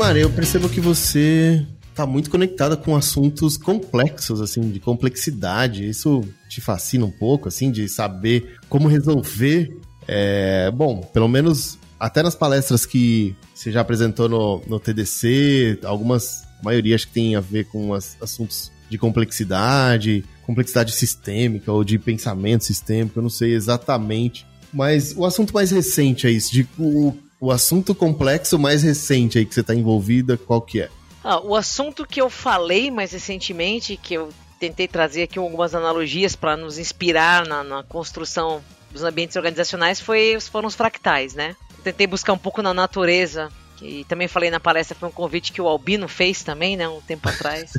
[0.00, 1.62] Maria, eu percebo que você
[1.94, 5.86] tá muito conectada com assuntos complexos, assim, de complexidade.
[5.86, 9.76] Isso te fascina um pouco, assim, de saber como resolver.
[10.08, 16.44] É, bom, pelo menos até nas palestras que você já apresentou no, no TDC, algumas,
[16.60, 21.84] a maioria acho que tem a ver com as- assuntos de complexidade, complexidade sistêmica ou
[21.84, 24.46] de pensamento sistêmico, eu não sei exatamente.
[24.72, 29.46] Mas o assunto mais recente é isso, de o, o assunto complexo mais recente aí
[29.46, 30.90] que você está envolvida, qual que é?
[31.24, 36.36] Ah, o assunto que eu falei mais recentemente, que eu tentei trazer aqui algumas analogias
[36.36, 41.56] para nos inspirar na, na construção dos ambientes organizacionais, foi, foram os fractais, né?
[41.78, 45.52] Eu tentei buscar um pouco na natureza, que também falei na palestra, foi um convite
[45.52, 47.72] que o Albino fez também, né, um tempo atrás,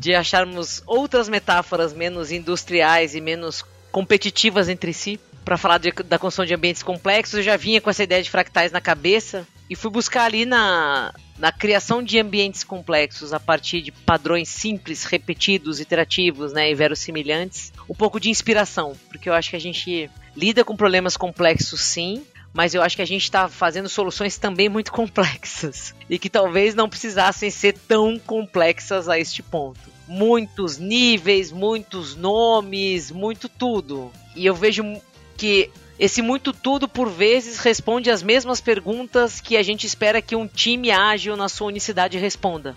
[0.00, 6.18] de acharmos outras metáforas menos industriais e menos competitivas entre si para falar de- da
[6.18, 7.34] construção de ambientes complexos.
[7.38, 11.14] Eu já vinha com essa ideia de fractais na cabeça e fui buscar ali na,
[11.38, 17.72] na criação de ambientes complexos a partir de padrões simples, repetidos, iterativos, né, e verossimilhantes,
[17.88, 22.22] um pouco de inspiração, porque eu acho que a gente lida com problemas complexos sim,
[22.54, 26.74] mas eu acho que a gente está fazendo soluções também muito complexas e que talvez
[26.74, 29.80] não precisassem ser tão complexas a este ponto.
[30.06, 34.12] Muitos níveis, muitos nomes, muito tudo.
[34.36, 34.82] E eu vejo
[35.42, 40.36] que esse muito tudo, por vezes, responde as mesmas perguntas que a gente espera que
[40.36, 42.76] um time ágil na sua unicidade responda.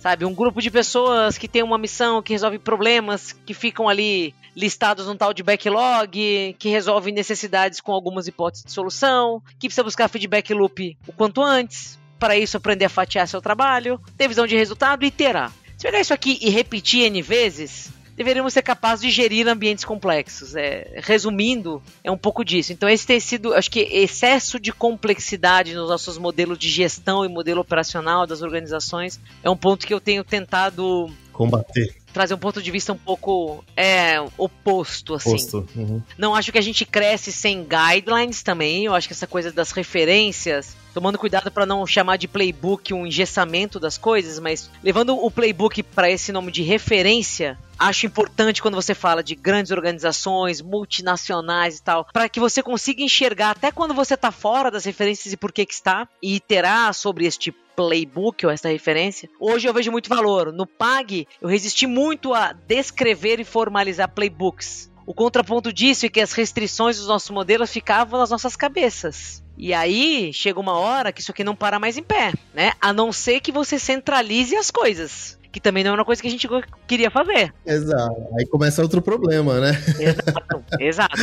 [0.00, 4.34] Sabe, um grupo de pessoas que tem uma missão, que resolve problemas, que ficam ali
[4.56, 9.84] listados num tal de backlog, que resolve necessidades com algumas hipóteses de solução, que precisa
[9.84, 14.46] buscar feedback loop o quanto antes, para isso aprender a fatiar seu trabalho, ter visão
[14.46, 15.52] de resultado e iterar.
[15.76, 20.54] Se pegar isso aqui e repetir N vezes, deveríamos ser capazes de gerir ambientes complexos.
[20.54, 22.72] É, resumindo, é um pouco disso.
[22.72, 27.28] Então, esse tem sido, acho que excesso de complexidade nos nossos modelos de gestão e
[27.28, 31.96] modelo operacional das organizações é um ponto que eu tenho tentado Combater.
[32.12, 35.32] trazer um ponto de vista um pouco é, oposto, assim.
[35.32, 35.68] Posto.
[35.74, 36.00] Uhum.
[36.16, 38.84] Não acho que a gente cresce sem guidelines também.
[38.84, 43.06] Eu acho que essa coisa das referências, tomando cuidado para não chamar de playbook um
[43.06, 48.74] engessamento das coisas, mas levando o playbook para esse nome de referência, acho importante quando
[48.74, 53.94] você fala de grandes organizações, multinacionais e tal, para que você consiga enxergar até quando
[53.94, 58.44] você está fora das referências e por que que está e iterar sobre este playbook
[58.44, 59.28] ou essa referência.
[59.40, 60.52] Hoje eu vejo muito valor.
[60.52, 64.90] No PAG, eu resisti muito a descrever e formalizar playbooks.
[65.06, 69.42] o contraponto disso é que as restrições dos nossos modelos ficavam nas nossas cabeças.
[69.56, 72.72] E aí chega uma hora que isso aqui não para mais em pé, né?
[72.80, 76.26] A não ser que você centralize as coisas que também não é uma coisa que
[76.26, 76.48] a gente
[76.88, 77.52] queria fazer.
[77.66, 78.26] Exato.
[78.38, 79.72] Aí começa outro problema, né?
[80.00, 81.22] Exato, exato.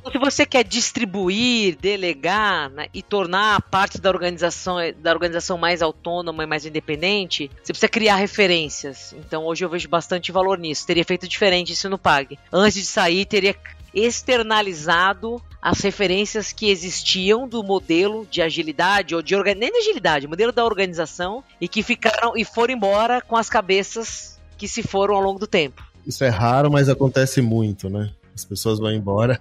[0.00, 5.80] Então, se você quer distribuir, delegar né, e tornar parte da organização, da organização mais
[5.80, 9.14] autônoma e mais independente, você precisa criar referências.
[9.16, 10.84] Então hoje eu vejo bastante valor nisso.
[10.84, 12.36] Teria feito diferente isso no PAG.
[12.52, 13.54] Antes de sair, teria
[13.94, 20.52] externalizado as referências que existiam do modelo de agilidade ou de nem de agilidade, modelo
[20.52, 25.20] da organização e que ficaram e foram embora com as cabeças que se foram ao
[25.20, 25.84] longo do tempo.
[26.06, 28.10] Isso é raro, mas acontece muito, né?
[28.34, 29.40] As pessoas vão embora.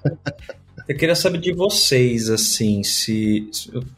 [0.87, 3.49] Eu queria saber de vocês, assim, se,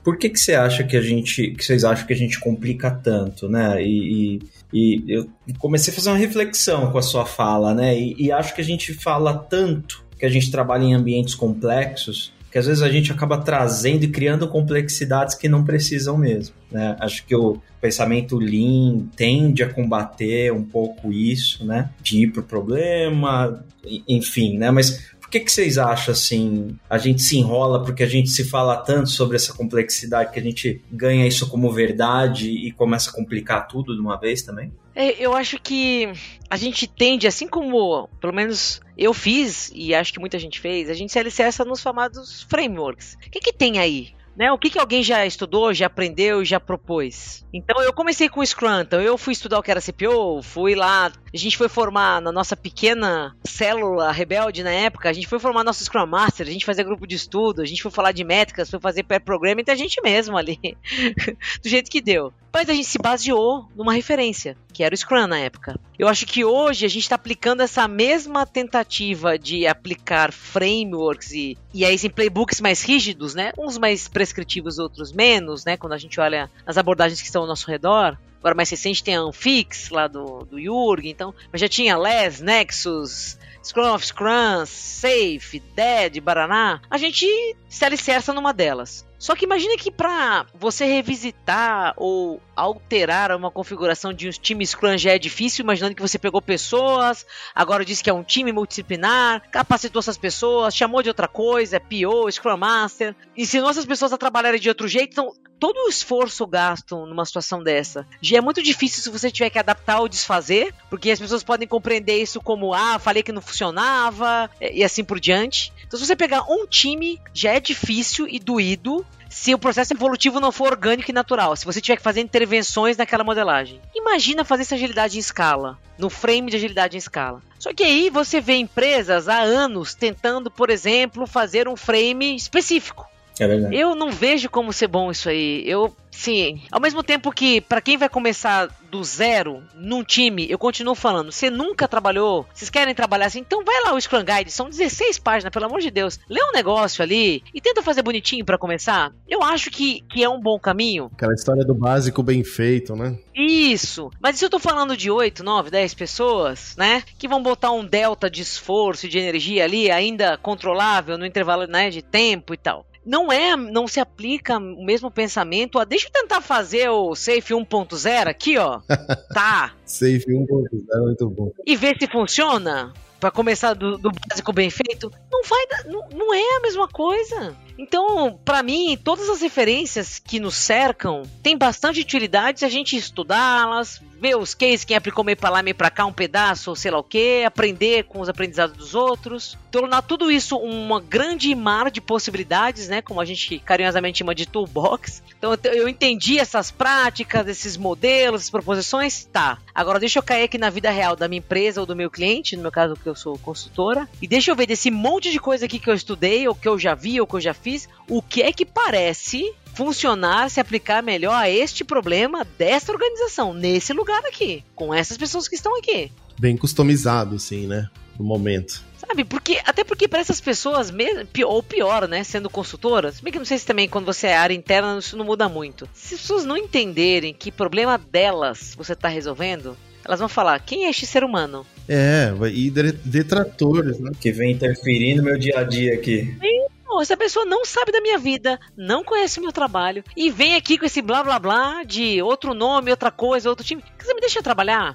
[0.04, 2.90] por que que você acha que a gente, que vocês acham que a gente complica
[2.90, 3.82] tanto, né?
[3.84, 4.40] E,
[4.74, 7.98] e, e eu comecei a fazer uma reflexão com a sua fala, né?
[7.98, 12.34] E, e acho que a gente fala tanto que a gente trabalha em ambientes complexos,
[12.52, 16.56] que às vezes a gente acaba trazendo e criando complexidades que não precisam mesmo.
[16.72, 16.96] Né?
[17.00, 21.92] Acho que o pensamento Lean tende a combater um pouco isso, né?
[22.02, 23.64] De ir para o problema,
[24.08, 24.70] enfim, né?
[24.72, 26.76] Mas por que, que vocês acham assim?
[26.90, 30.42] A gente se enrola porque a gente se fala tanto sobre essa complexidade que a
[30.42, 34.74] gente ganha isso como verdade e começa a complicar tudo de uma vez também?
[34.96, 36.12] É, eu acho que
[36.50, 40.90] a gente tende, assim como, pelo menos eu fiz, e acho que muita gente fez,
[40.90, 43.16] a gente se alicerça nos chamados frameworks.
[43.28, 44.16] O que, que tem aí?
[44.40, 44.50] Né?
[44.54, 47.46] O que, que alguém já estudou, já aprendeu, já propôs?
[47.54, 50.76] Então eu comecei com o Scrum, então eu fui estudar o que era CPO, fui
[50.76, 55.40] lá, a gente foi formar na nossa pequena célula rebelde na época, a gente foi
[55.40, 58.24] formar nosso Scrum Master, a gente fazia grupo de estudo, a gente foi falar de
[58.24, 60.58] métricas, foi fazer pair programming, então a gente mesmo ali,
[61.62, 62.32] do jeito que deu.
[62.52, 65.80] Mas a gente se baseou numa referência, que era o Scrum na época.
[66.00, 71.58] Eu acho que hoje a gente está aplicando essa mesma tentativa de aplicar frameworks e,
[71.74, 73.52] e aí em playbooks mais rígidos, né?
[73.58, 75.76] Uns mais prescritivos, outros menos, né?
[75.76, 78.18] Quando a gente olha as abordagens que estão ao nosso redor.
[78.40, 82.40] Agora mais recente tem a Unfix lá do, do Jurg, então, mas já tinha Les,
[82.40, 86.80] Nexus, Scrum of Scrum, Safe, Dead, Baraná.
[86.90, 87.28] A gente
[87.68, 89.06] se alicerça numa delas.
[89.20, 94.98] Só que imagine que para você revisitar ou alterar uma configuração de um time Scrum
[94.98, 99.44] já é difícil, imaginando que você pegou pessoas, agora diz que é um time multidisciplinar,
[99.52, 104.18] capacitou essas pessoas, chamou de outra coisa, é PO, Scrum Master, ensinou essas pessoas a
[104.18, 105.12] trabalharem de outro jeito.
[105.12, 109.50] Então, todo o esforço gasto numa situação dessa já é muito difícil se você tiver
[109.50, 113.42] que adaptar ou desfazer, porque as pessoas podem compreender isso como, ah, falei que não
[113.42, 115.74] funcionava, e assim por diante.
[115.90, 120.40] Então, se você pegar um time, já é difícil e doído se o processo evolutivo
[120.40, 123.82] não for orgânico e natural, se você tiver que fazer intervenções naquela modelagem.
[123.96, 127.42] Imagina fazer essa agilidade em escala, no frame de agilidade em escala.
[127.58, 133.08] Só que aí você vê empresas há anos tentando, por exemplo, fazer um frame específico.
[133.40, 133.76] É verdade.
[133.76, 135.64] Eu não vejo como ser bom isso aí.
[135.66, 140.58] Eu, sim, ao mesmo tempo que para quem vai começar do zero num time, eu
[140.58, 144.52] continuo falando, você nunca trabalhou, vocês querem trabalhar assim, então vai lá o Scrum Guide,
[144.52, 146.20] são 16 páginas, pelo amor de Deus.
[146.28, 149.14] Lê um negócio ali e tenta fazer bonitinho para começar.
[149.28, 151.10] Eu acho que, que é um bom caminho.
[151.14, 153.18] Aquela história do básico bem feito, né?
[153.36, 154.10] Isso.
[154.20, 157.86] Mas se eu tô falando de 8, 9, 10 pessoas, né, que vão botar um
[157.86, 162.58] delta de esforço e de energia ali ainda controlável no intervalo, né, de tempo e
[162.58, 165.80] tal não é, não se aplica o mesmo pensamento.
[165.80, 168.82] Ó, deixa eu tentar fazer o Safe 1.0 aqui, ó.
[169.34, 169.74] tá.
[169.84, 171.52] Safe 1.0 é muito bom.
[171.66, 172.94] E ver se funciona.
[173.20, 177.54] Para começar do, do, básico bem feito, não vai, não, não é a mesma coisa.
[177.82, 182.98] Então, para mim, todas as referências que nos cercam têm bastante utilidade se a gente
[182.98, 186.76] estudá-las, ver os cases, quem aplicou meio pra lá, meio pra cá, um pedaço, ou
[186.76, 191.56] sei lá o que, aprender com os aprendizados dos outros, tornar tudo isso uma grande
[191.56, 193.02] mar de possibilidades, né?
[193.02, 195.24] Como a gente carinhosamente chama de toolbox.
[195.38, 199.58] Então eu entendi essas práticas, esses modelos, essas proposições, tá.
[199.74, 202.58] Agora deixa eu cair aqui na vida real da minha empresa ou do meu cliente,
[202.58, 205.66] no meu caso que eu sou consultora, e deixa eu ver desse monte de coisa
[205.66, 207.69] aqui que eu estudei, ou que eu já vi, ou que eu já fiz,
[208.08, 213.94] o que é que parece funcionar, se aplicar melhor a este problema desta organização, nesse
[213.94, 216.12] lugar aqui, com essas pessoas que estão aqui.
[216.38, 217.90] Bem customizado, assim, né?
[218.18, 218.84] No momento.
[218.98, 223.40] Sabe, porque, até porque para essas pessoas, mesmo, ou pior, né, sendo consultoras, bem que
[223.40, 225.88] não sei se também quando você é área interna isso não muda muito.
[225.94, 230.86] Se as pessoas não entenderem que problema delas você está resolvendo, elas vão falar, quem
[230.86, 231.66] é este ser humano?
[231.88, 234.12] É, e detratores, né?
[234.20, 236.36] Que vem interferir no meu dia a dia aqui.
[236.40, 236.69] Sim
[237.02, 240.78] Essa pessoa não sabe da minha vida, não conhece o meu trabalho e vem aqui
[240.78, 243.84] com esse blá blá blá de outro nome, outra coisa, outro time.
[243.98, 244.94] Você me deixa trabalhar?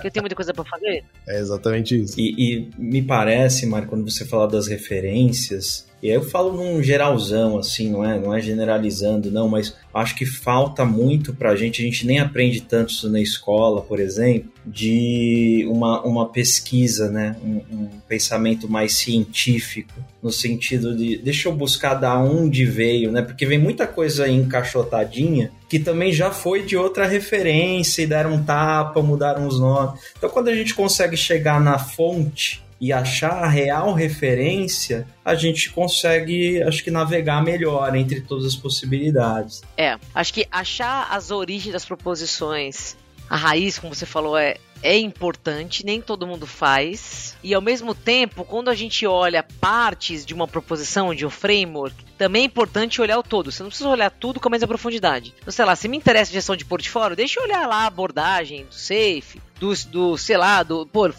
[0.00, 1.04] Que eu tenho muita coisa para fazer.
[1.26, 2.18] É exatamente isso.
[2.18, 7.58] E, e me parece, Mário, quando você fala das referências, e eu falo num geralzão,
[7.58, 11.84] assim, não é, não é generalizando, não, mas acho que falta muito pra gente, a
[11.84, 17.62] gente nem aprende tanto isso na escola, por exemplo, de uma, uma pesquisa, né, um,
[17.74, 23.46] um pensamento mais científico, no sentido de, deixa eu buscar da onde veio, né, porque
[23.46, 29.00] vem muita coisa encaixotadinha, que também já foi de outra referência e deram um tapa,
[29.00, 29.98] mudaram os nomes.
[30.16, 35.70] Então, quando a gente consegue chegar na fonte e achar a real referência, a gente
[35.70, 39.62] consegue, acho que, navegar melhor entre todas as possibilidades.
[39.76, 42.96] É, acho que achar as origens das proposições,
[43.28, 47.36] a raiz, como você falou, é, é importante, nem todo mundo faz.
[47.42, 51.96] E ao mesmo tempo, quando a gente olha partes de uma proposição, de um framework,
[52.16, 53.50] também é importante olhar o todo.
[53.52, 55.34] Você não precisa olhar tudo com a mesma profundidade.
[55.38, 58.64] Então, sei lá, se me interessa gestão de portfólio, deixa eu olhar lá a abordagem
[58.64, 61.10] do Safe, do, do sei lá, do pô,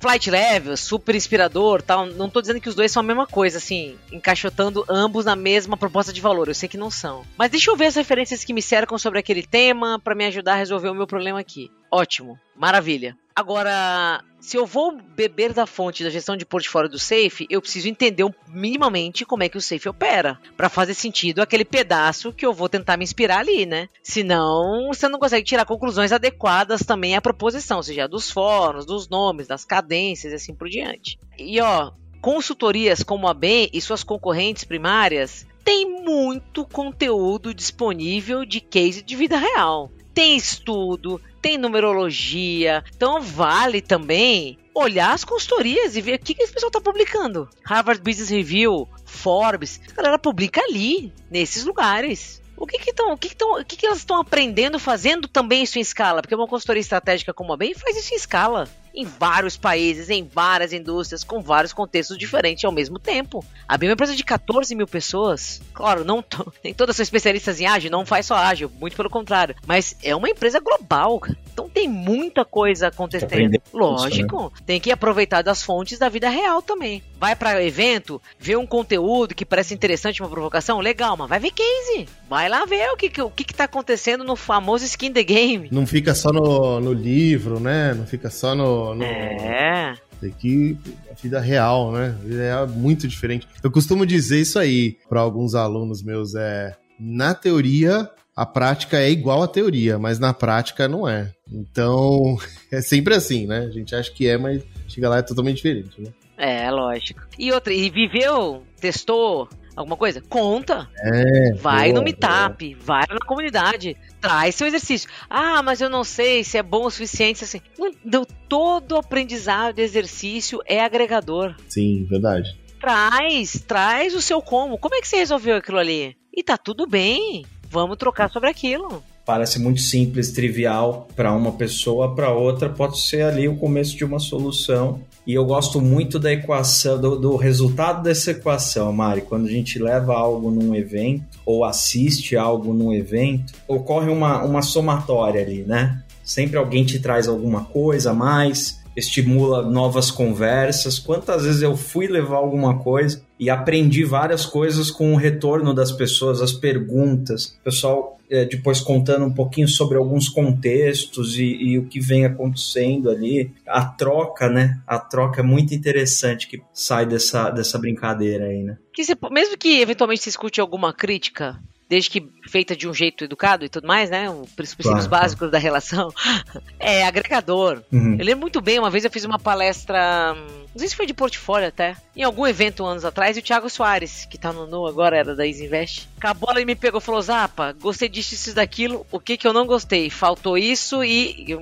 [0.00, 2.06] Flight Level, super inspirador tal.
[2.06, 5.76] Não tô dizendo que os dois são a mesma coisa, assim, encaixotando ambos na mesma
[5.76, 6.48] proposta de valor.
[6.48, 7.24] Eu sei que não são.
[7.36, 10.54] Mas deixa eu ver as referências que me cercam sobre aquele tema para me ajudar
[10.54, 11.70] a resolver o meu problema aqui.
[11.90, 13.16] Ótimo, maravilha.
[13.36, 17.86] Agora, se eu vou beber da fonte da gestão de portfólio do Safe, eu preciso
[17.86, 22.54] entender minimamente como é que o Safe opera, para fazer sentido aquele pedaço que eu
[22.54, 23.90] vou tentar me inspirar ali, né?
[24.02, 29.46] Senão, você não consegue tirar conclusões adequadas também à proposição, seja dos fóruns, dos nomes,
[29.46, 31.18] das cadências e assim por diante.
[31.38, 38.62] E ó, consultorias como a BEM e suas concorrentes primárias têm muito conteúdo disponível de
[38.62, 39.90] case de vida real.
[40.14, 42.82] Tem estudo, tem numerologia.
[42.92, 47.48] Então vale também olhar as consultorias e ver o que, que esse pessoal está publicando.
[47.64, 52.42] Harvard Business Review, Forbes, a galera publica ali, nesses lugares.
[52.56, 55.28] O que que, tão, o que, que, tão, o que, que elas estão aprendendo fazendo
[55.28, 56.20] também isso em escala?
[56.20, 60.24] Porque uma consultoria estratégica como a BEM faz isso em escala em vários países, em
[60.24, 63.44] várias indústrias, com vários contextos diferentes ao mesmo tempo.
[63.68, 65.60] A BIM é uma empresa de 14 mil pessoas.
[65.74, 66.24] Claro, não
[66.64, 69.54] nem todas são especialistas em ágil, não faz só ágil, muito pelo contrário.
[69.66, 71.20] Mas é uma empresa global.
[71.52, 73.60] Então tem muita coisa acontecendo.
[73.72, 74.50] Lógico, né?
[74.64, 77.02] tem que aproveitar das fontes da vida real também.
[77.18, 81.50] Vai para evento, vê um conteúdo que parece interessante, uma provocação, legal, mas vai ver
[81.50, 82.08] case.
[82.28, 85.68] Vai lá ver o que, o que, que tá acontecendo no famoso skin the game.
[85.70, 87.94] Não fica só no, no livro, né?
[87.94, 89.94] Não fica só no, no, É.
[90.20, 90.78] Tem que
[91.10, 92.16] a vida real, né?
[92.18, 93.46] A vida real é muito diferente.
[93.62, 99.10] Eu costumo dizer isso aí para alguns alunos meus é na teoria a prática é
[99.10, 101.32] igual à teoria, mas na prática não é.
[101.50, 102.36] Então,
[102.70, 103.60] é sempre assim, né?
[103.60, 106.12] A gente acha que é, mas chega lá é totalmente diferente, né?
[106.36, 107.22] É, lógico.
[107.38, 110.22] E outra, e viveu, testou, alguma coisa?
[110.22, 110.88] Conta.
[110.96, 112.84] É, vai boa, no Meetup, boa.
[112.84, 115.08] vai na comunidade, traz seu exercício.
[115.28, 117.44] Ah, mas eu não sei se é bom o suficiente.
[117.44, 117.60] Assim,
[118.04, 121.54] não, todo aprendizado de exercício é agregador.
[121.68, 122.58] Sim, verdade.
[122.80, 124.78] Traz, traz o seu como.
[124.78, 126.16] Como é que você resolveu aquilo ali?
[126.32, 127.44] E tá tudo bem.
[127.68, 133.22] Vamos trocar sobre aquilo parece muito simples, trivial para uma pessoa, para outra pode ser
[133.22, 135.00] ali o começo de uma solução.
[135.26, 139.22] E eu gosto muito da equação, do, do, resultado dessa equação, Mari.
[139.22, 144.62] Quando a gente leva algo num evento ou assiste algo num evento, ocorre uma, uma
[144.62, 146.00] somatória ali, né?
[146.22, 151.00] Sempre alguém te traz alguma coisa a mais, estimula novas conversas.
[151.00, 155.90] Quantas vezes eu fui levar alguma coisa e aprendi várias coisas com o retorno das
[155.90, 158.15] pessoas, as perguntas, o pessoal
[158.46, 163.52] depois contando um pouquinho sobre alguns contextos e, e, o que vem acontecendo ali.
[163.66, 164.80] A troca, né?
[164.86, 168.78] A troca é muito interessante que sai dessa, dessa brincadeira aí, né?
[168.92, 173.64] Que mesmo que eventualmente se escute alguma crítica desde que feita de um jeito educado
[173.64, 174.28] e tudo mais, né?
[174.28, 175.52] Os princípios claro, básicos claro.
[175.52, 176.12] da relação,
[176.78, 177.82] é agregador.
[177.92, 178.16] Uhum.
[178.18, 181.14] Eu lembro muito bem, uma vez eu fiz uma palestra, não sei se foi de
[181.14, 184.86] portfólio até, em algum evento anos atrás, e o Thiago Soares, que tá no Nu
[184.86, 189.06] agora, era da Isinvest, acabou e me pegou e falou: Zapa, gostei disso, isso daquilo,
[189.10, 190.10] o que que eu não gostei?
[190.10, 191.58] Faltou isso e, e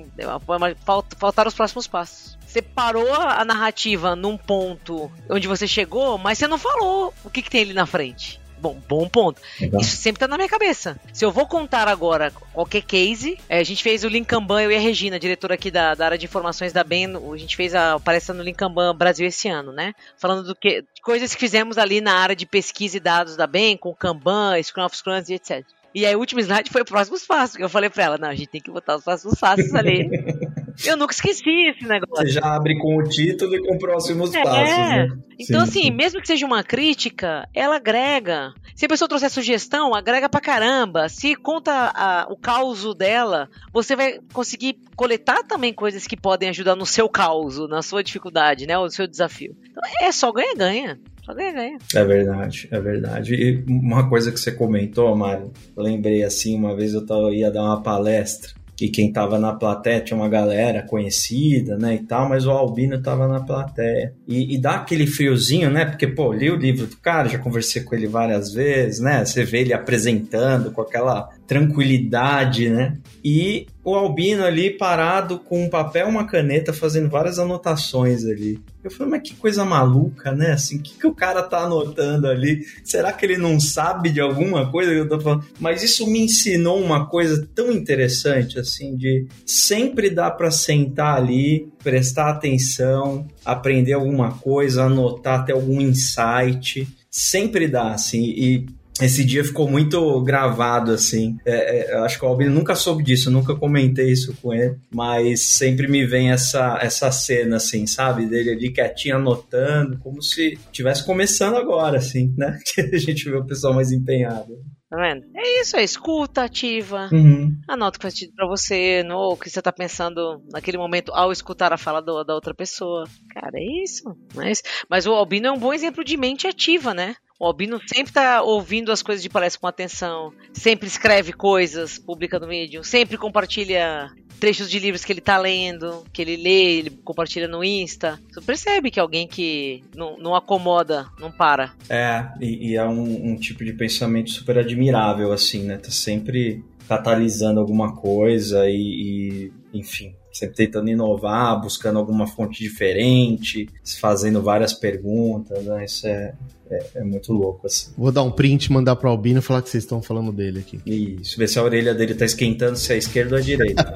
[1.19, 6.47] faltaram os próximos passos você parou a narrativa num ponto onde você chegou, mas você
[6.47, 8.39] não falou o que, que tem ali na frente.
[8.59, 9.41] Bom, bom ponto.
[9.59, 9.81] Legal.
[9.81, 10.99] Isso sempre tá na minha cabeça.
[11.13, 14.75] Se eu vou contar agora qualquer case, é, a gente fez o Linkamban, eu e
[14.75, 17.99] a Regina, diretora aqui da, da, área de informações da BEM, a gente fez a
[17.99, 19.93] palestra no Linkamban Brasil esse ano, né?
[20.17, 23.77] Falando do que coisas que fizemos ali na área de pesquisa e dados da BEM,
[23.77, 25.65] com Kanban, Scrum of Scrums e etc.
[25.93, 28.35] E aí o último slide foi próximos passos, que eu falei pra ela, não, a
[28.35, 30.09] gente tem que botar os próximos passos ali.
[30.83, 32.25] Eu nunca esqueci esse negócio.
[32.25, 35.07] Você já abre com o título e com próximos é, passos, né?
[35.39, 35.91] Então, sim, assim, sim.
[35.91, 38.53] mesmo que seja uma crítica, ela agrega.
[38.75, 41.07] Se a pessoa trouxer sugestão, agrega pra caramba.
[41.09, 46.75] Se conta a, o caos dela, você vai conseguir coletar também coisas que podem ajudar
[46.75, 48.77] no seu caos, na sua dificuldade, né?
[48.77, 49.55] O seu desafio.
[49.69, 50.11] Então, é.
[50.11, 51.77] Só ganha-ganha.
[51.93, 53.33] É verdade, é verdade.
[53.33, 57.81] E uma coisa que você comentou, Mário, lembrei assim, uma vez eu ia dar uma
[57.81, 62.51] palestra e quem tava na plateia tinha uma galera conhecida, né, e tal, mas o
[62.51, 64.13] Albino tava na plateia.
[64.27, 67.83] E, e dá aquele friozinho, né, porque, pô, li o livro do cara, já conversei
[67.83, 73.93] com ele várias vezes, né, você vê ele apresentando com aquela tranquilidade, né, e o
[73.93, 78.59] Albino ali parado com um papel uma caneta fazendo várias anotações ali.
[78.83, 80.53] Eu falei, mas que coisa maluca, né?
[80.53, 82.65] Assim, o que, que o cara tá anotando ali?
[82.83, 85.45] Será que ele não sabe de alguma coisa que eu tô falando?
[85.59, 91.71] Mas isso me ensinou uma coisa tão interessante, assim, de sempre dá para sentar ali,
[91.83, 96.87] prestar atenção, aprender alguma coisa, anotar até algum insight.
[97.09, 98.65] Sempre dá, assim, e
[99.01, 101.37] esse dia ficou muito gravado, assim.
[101.45, 105.41] É, é, acho que o Albino nunca soube disso, nunca comentei isso com ele, mas
[105.41, 108.25] sempre me vem essa, essa cena, assim, sabe?
[108.25, 112.57] Dele ali quietinho anotando, como se estivesse começando agora, assim, né?
[112.65, 114.57] Que a gente vê o pessoal mais empenhado.
[114.89, 115.25] Tá vendo?
[115.35, 117.09] É isso, é escuta ativa.
[117.11, 117.51] Uhum.
[117.67, 121.11] Anota o que faz sentido pra você, no, o que você tá pensando naquele momento
[121.13, 123.05] ao escutar a fala do, da outra pessoa.
[123.33, 124.03] Cara, é isso.
[124.33, 127.15] Mas, mas o Albino é um bom exemplo de mente ativa, né?
[127.37, 132.39] O Albino sempre tá ouvindo as coisas de palestra com atenção, sempre escreve coisas, publica
[132.39, 134.09] no vídeo, sempre compartilha
[134.39, 138.19] trechos de livros que ele tá lendo, que ele lê, ele compartilha no Insta.
[138.31, 141.73] Você percebe que é alguém que não, não acomoda, não para.
[141.89, 145.77] É, e, e é um, um, tipo de pensamento super admirável, assim, né?
[145.77, 153.69] Tá sempre catalisando alguma coisa e, e enfim, sempre tentando inovar, buscando alguma fonte diferente,
[154.01, 155.85] fazendo várias perguntas, né?
[155.85, 156.33] Isso é,
[156.69, 157.91] é, é, muito louco, assim.
[157.97, 160.81] Vou dar um print, mandar pro Albino e falar que vocês estão falando dele aqui.
[160.85, 163.95] Isso, ver se a orelha dele tá esquentando, se é a esquerda ou a direita.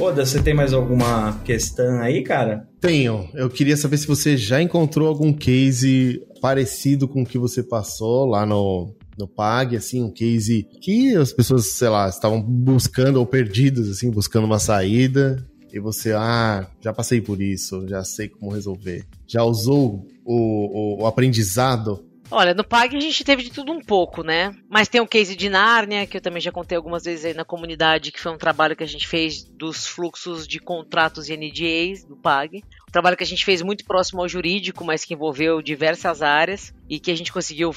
[0.01, 2.67] Oda, você tem mais alguma questão aí, cara?
[2.81, 3.29] Tenho.
[3.35, 8.25] Eu queria saber se você já encontrou algum case parecido com o que você passou
[8.25, 13.27] lá no, no PAG, assim, um case que as pessoas, sei lá, estavam buscando ou
[13.27, 15.47] perdidos, assim, buscando uma saída.
[15.73, 19.07] E você, ah, já passei por isso, já sei como resolver.
[19.25, 23.81] Já usou o, o, o aprendizado Olha, no PAG a gente teve de tudo um
[23.81, 24.55] pouco, né?
[24.69, 27.45] Mas tem o case de Nárnia, que eu também já contei algumas vezes aí na
[27.45, 32.05] comunidade, que foi um trabalho que a gente fez dos fluxos de contratos e NDAs
[32.05, 32.63] do PAG.
[32.91, 36.75] Um trabalho que a gente fez muito próximo ao jurídico, mas que envolveu diversas áreas
[36.89, 37.73] e que a gente conseguiu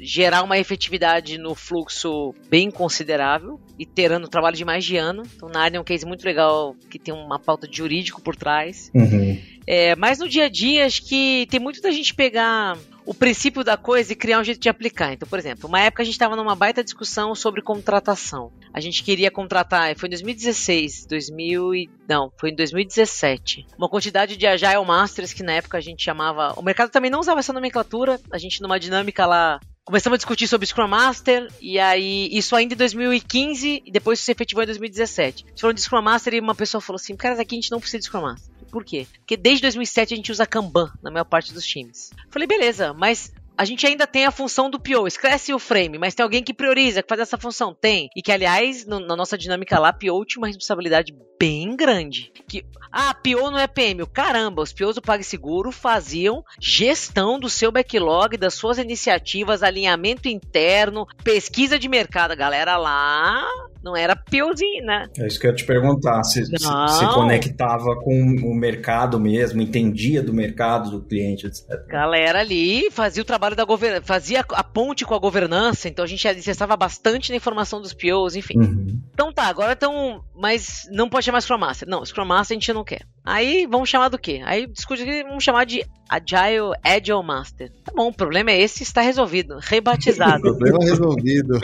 [0.00, 5.22] gerar uma efetividade no fluxo bem considerável, iterando o trabalho de mais de ano.
[5.36, 8.90] Então, Nárnia é um case muito legal, que tem uma pauta de jurídico por trás.
[8.94, 9.38] Uhum.
[9.66, 13.62] É, mas no dia a dia, acho que tem muito da gente pegar o princípio
[13.62, 15.12] da coisa e criar um jeito de aplicar.
[15.12, 18.52] Então, por exemplo, uma época a gente estava numa baita discussão sobre contratação.
[18.72, 23.66] A gente queria contratar, foi em 2016, 2000 e, não, foi em 2017.
[23.76, 26.54] Uma quantidade de Agile Masters que na época a gente chamava.
[26.56, 28.20] O mercado também não usava essa nomenclatura.
[28.32, 32.72] A gente numa dinâmica lá começamos a discutir sobre Scrum Master, e aí isso ainda
[32.72, 35.44] em 2015, e depois isso se efetivou em 2017.
[35.44, 37.70] A gente falou de Scrum Master e uma pessoa falou assim: cara, aqui a gente
[37.70, 38.53] não precisa de Scrum Master.
[38.74, 39.06] Por quê?
[39.20, 42.10] Porque desde 2007 a gente usa Kanban na maior parte dos times.
[42.28, 46.12] Falei, beleza, mas a gente ainda tem a função do PO, esquece o frame, mas
[46.12, 47.72] tem alguém que prioriza, que faz essa função?
[47.72, 48.10] Tem.
[48.16, 52.32] E que, aliás, no, na nossa dinâmica lá, PO tinha uma responsabilidade bem grande.
[52.48, 54.04] Que, ah, PO não é PM.
[54.08, 61.06] Caramba, os POs do PagSeguro faziam gestão do seu backlog, das suas iniciativas, alinhamento interno,
[61.22, 62.34] pesquisa de mercado.
[62.34, 63.46] Galera lá
[63.84, 65.06] não era POzinho, né?
[65.18, 69.60] É isso que eu ia te perguntar, se, se, se, conectava com o mercado mesmo,
[69.60, 71.86] entendia do mercado, do cliente, etc.
[71.86, 76.08] Galera ali fazia o trabalho da governança, fazia a ponte com a governança, então a
[76.08, 78.58] gente acessava bastante na informação dos POs, enfim.
[78.58, 79.02] Uhum.
[79.12, 81.86] Então tá, agora estão, mas não pode chamar Scrum Master.
[81.86, 83.02] Não, Scrum Master a gente não quer.
[83.24, 84.42] Aí vamos chamar do quê?
[84.44, 87.72] Aí discute aqui, vamos chamar de Agile Agile Master.
[87.82, 90.42] Tá bom, o problema é esse, está resolvido, rebatizado.
[90.58, 91.58] problema resolvido.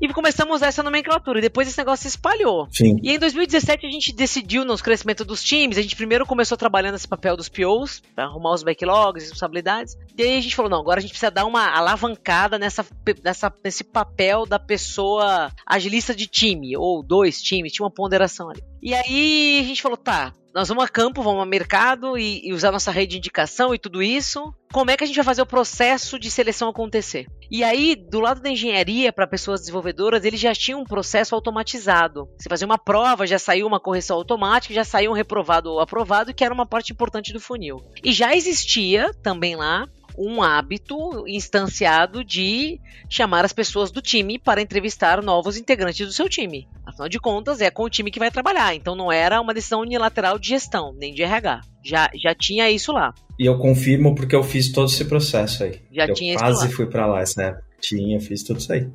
[0.00, 2.66] e começamos a usar essa nomenclatura, e depois esse negócio se espalhou.
[2.72, 2.98] Sim.
[3.02, 6.96] E em 2017 a gente decidiu no crescimento dos times, a gente primeiro começou trabalhando
[6.96, 10.80] esse papel dos POs, para arrumar os backlogs, responsabilidades, e aí a gente falou, não,
[10.80, 12.84] agora a gente precisa dar uma alavancada nessa,
[13.22, 18.62] nessa, nesse papel da pessoa agilista de time, ou dois times, tinha uma ponderação ali.
[18.84, 22.52] E aí a gente falou, tá, nós vamos a campo, vamos a mercado e, e,
[22.52, 24.54] usar nossa rede de indicação e tudo isso.
[24.70, 27.26] Como é que a gente vai fazer o processo de seleção acontecer?
[27.50, 32.28] E aí, do lado da engenharia, para pessoas desenvolvedoras, eles já tinham um processo automatizado.
[32.38, 36.34] Você fazia uma prova, já saiu uma correção automática, já saiu um reprovado ou aprovado,
[36.34, 37.80] que era uma parte importante do funil.
[38.04, 44.62] E já existia também lá um hábito instanciado de chamar as pessoas do time para
[44.62, 46.68] entrevistar novos integrantes do seu time.
[46.86, 49.80] Afinal de contas, é com o time que vai trabalhar, então não era uma decisão
[49.80, 51.60] unilateral de gestão, nem de RH.
[51.82, 53.12] Já, já tinha isso lá.
[53.38, 55.80] E eu confirmo porque eu fiz todo esse processo aí.
[55.92, 57.73] Já eu tinha quase fui para lá essa época.
[57.84, 58.88] Tinha, fiz tudo isso aí.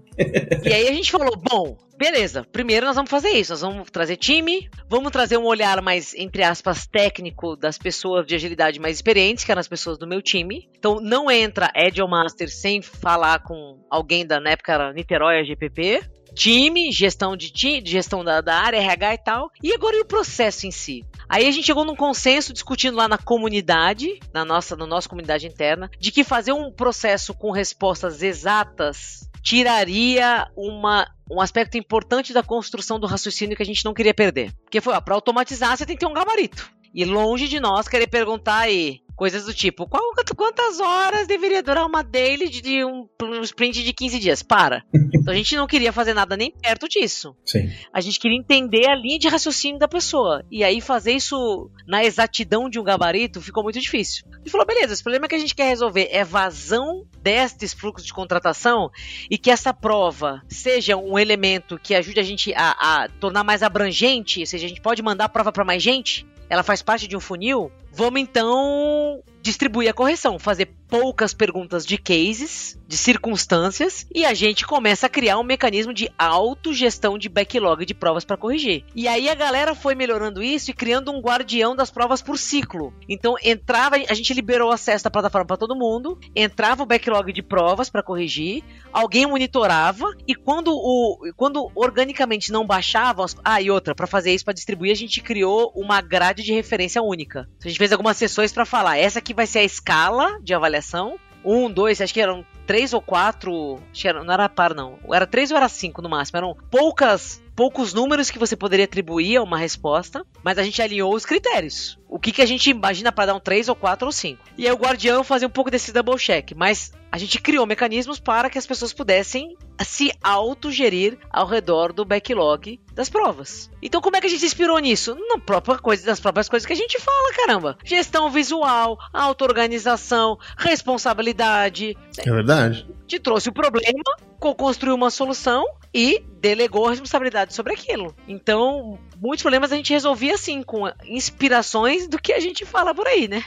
[0.66, 4.18] e aí a gente falou, bom, beleza, primeiro nós vamos fazer isso, nós vamos trazer
[4.18, 9.44] time, vamos trazer um olhar mais, entre aspas, técnico das pessoas de agilidade mais experientes,
[9.44, 10.68] que eram as pessoas do meu time.
[10.76, 16.02] Então não entra Agile Master sem falar com alguém da, na época era Niterói, GPP.
[16.34, 19.52] Time, gestão de time, gestão da, da área, RH e tal.
[19.64, 21.06] E agora e o processo em si?
[21.30, 25.45] Aí a gente chegou num consenso discutindo lá na comunidade, na nossa, na nossa comunidade
[25.45, 32.43] interna, de que fazer um processo com respostas exatas tiraria uma, um aspecto importante da
[32.43, 34.51] construção do raciocínio que a gente não queria perder.
[34.63, 36.71] Porque foi, para automatizar você tem que ter um gabarito.
[36.93, 40.01] E longe de nós querer perguntar aí coisas do tipo, qual,
[40.34, 44.41] quantas horas deveria durar uma daily de um, um sprint de 15 dias?
[44.41, 44.82] Para.
[45.20, 47.36] Então a gente não queria fazer nada nem perto disso.
[47.45, 47.70] Sim.
[47.91, 50.45] A gente queria entender a linha de raciocínio da pessoa.
[50.49, 54.26] E aí fazer isso na exatidão de um gabarito ficou muito difícil.
[54.45, 58.13] E falou, beleza, esse problema que a gente quer resolver é vazão destes fluxos de
[58.13, 58.89] contratação
[59.30, 63.61] e que essa prova seja um elemento que ajude a gente a, a tornar mais
[63.61, 67.07] abrangente, ou seja, a gente pode mandar a prova para mais gente ela faz parte
[67.07, 74.08] de um funil, vamos então distribuir a correção, fazer poucas perguntas de cases, de circunstâncias,
[74.14, 78.38] e a gente começa a criar um mecanismo de autogestão de backlog de provas para
[78.38, 78.84] corrigir.
[78.95, 82.93] E aí a galera foi melhorando isso e criando um guardião das provas por ciclo.
[83.08, 87.43] Então entrava, a gente liberou acesso da plataforma para todo mundo, entrava o backlog de
[87.43, 93.93] provas para corrigir, alguém monitorava e quando o quando organicamente não baixava, ah, e outra,
[93.93, 97.47] para fazer isso para distribuir, a gente criou uma grade de referência única.
[97.64, 101.20] A gente fez algumas sessões para falar, essa aqui vai ser a escala de avaliação.
[101.44, 103.80] Um, dois, acho que eram três ou quatro.
[103.92, 105.00] Acho que era, não era par, não.
[105.12, 106.38] Era três ou era cinco no máximo.
[106.38, 111.14] Eram poucas, poucos números que você poderia atribuir a uma resposta, mas a gente alinhou
[111.14, 111.99] os critérios.
[112.07, 114.41] O que, que a gente imagina para dar um 3 ou 4 ou 5.
[114.57, 118.18] E aí o guardião fazia um pouco desse double check, mas a gente criou mecanismos
[118.18, 123.70] para que as pessoas pudessem se autogerir ao redor do backlog das provas.
[123.82, 125.18] Então como é que a gente se inspirou nisso?
[125.28, 127.78] Na própria coisa, das próprias coisas que a gente fala, caramba.
[127.84, 131.97] Gestão visual, auto-organização, responsabilidade.
[132.18, 132.88] É verdade.
[133.05, 138.16] Te trouxe o problema, co-construiu uma solução e delegou a responsabilidade sobre aquilo.
[138.28, 143.08] Então, muitos problemas a gente resolvia assim, com inspirações do que a gente fala por
[143.08, 143.44] aí, né?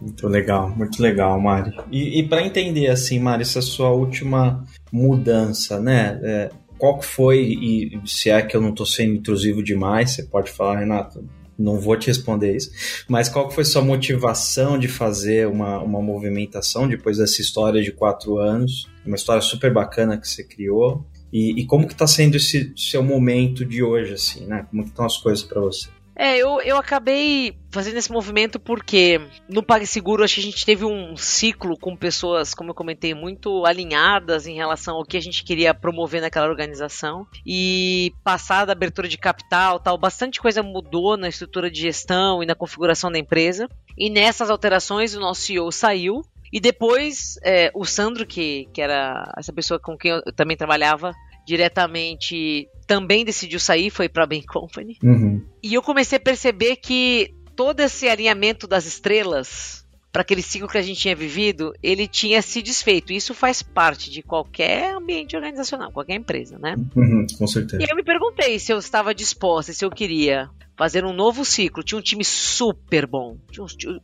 [0.00, 1.76] Muito legal, muito legal, Mari.
[1.90, 6.20] E, e para entender assim, Mari, essa sua última mudança, né?
[6.22, 10.22] É, qual que foi, e se é que eu não estou sendo intrusivo demais, você
[10.22, 12.70] pode falar, Renato, não vou te responder isso,
[13.08, 17.90] mas qual que foi sua motivação de fazer uma, uma movimentação depois dessa história de
[17.90, 18.88] quatro anos?
[19.04, 21.04] Uma história super bacana que você criou.
[21.32, 24.66] E, e como que está sendo esse seu momento de hoje, assim, né?
[24.70, 25.88] Como que estão as coisas para você?
[26.20, 30.84] É, eu, eu acabei fazendo esse movimento porque no PagSeguro acho que a gente teve
[30.84, 35.44] um ciclo com pessoas, como eu comentei, muito alinhadas em relação ao que a gente
[35.44, 37.24] queria promover naquela organização.
[37.46, 42.46] E passada a abertura de capital, tal, bastante coisa mudou na estrutura de gestão e
[42.46, 43.68] na configuração da empresa.
[43.96, 46.22] E nessas alterações o nosso CEO saiu
[46.52, 51.12] e depois, é, o Sandro, que, que era essa pessoa com quem eu também trabalhava
[51.46, 54.98] diretamente, também decidiu sair, foi para a Bain Company.
[55.02, 55.46] Uhum.
[55.62, 60.78] E eu comecei a perceber que todo esse alinhamento das estrelas para aquele ciclo que
[60.78, 63.12] a gente tinha vivido, ele tinha se desfeito.
[63.12, 66.74] Isso faz parte de qualquer ambiente organizacional, qualquer empresa, né?
[66.96, 67.82] Uhum, com certeza.
[67.82, 71.82] E eu me perguntei se eu estava disposta, se eu queria fazer um novo ciclo.
[71.82, 73.36] Tinha um time super bom.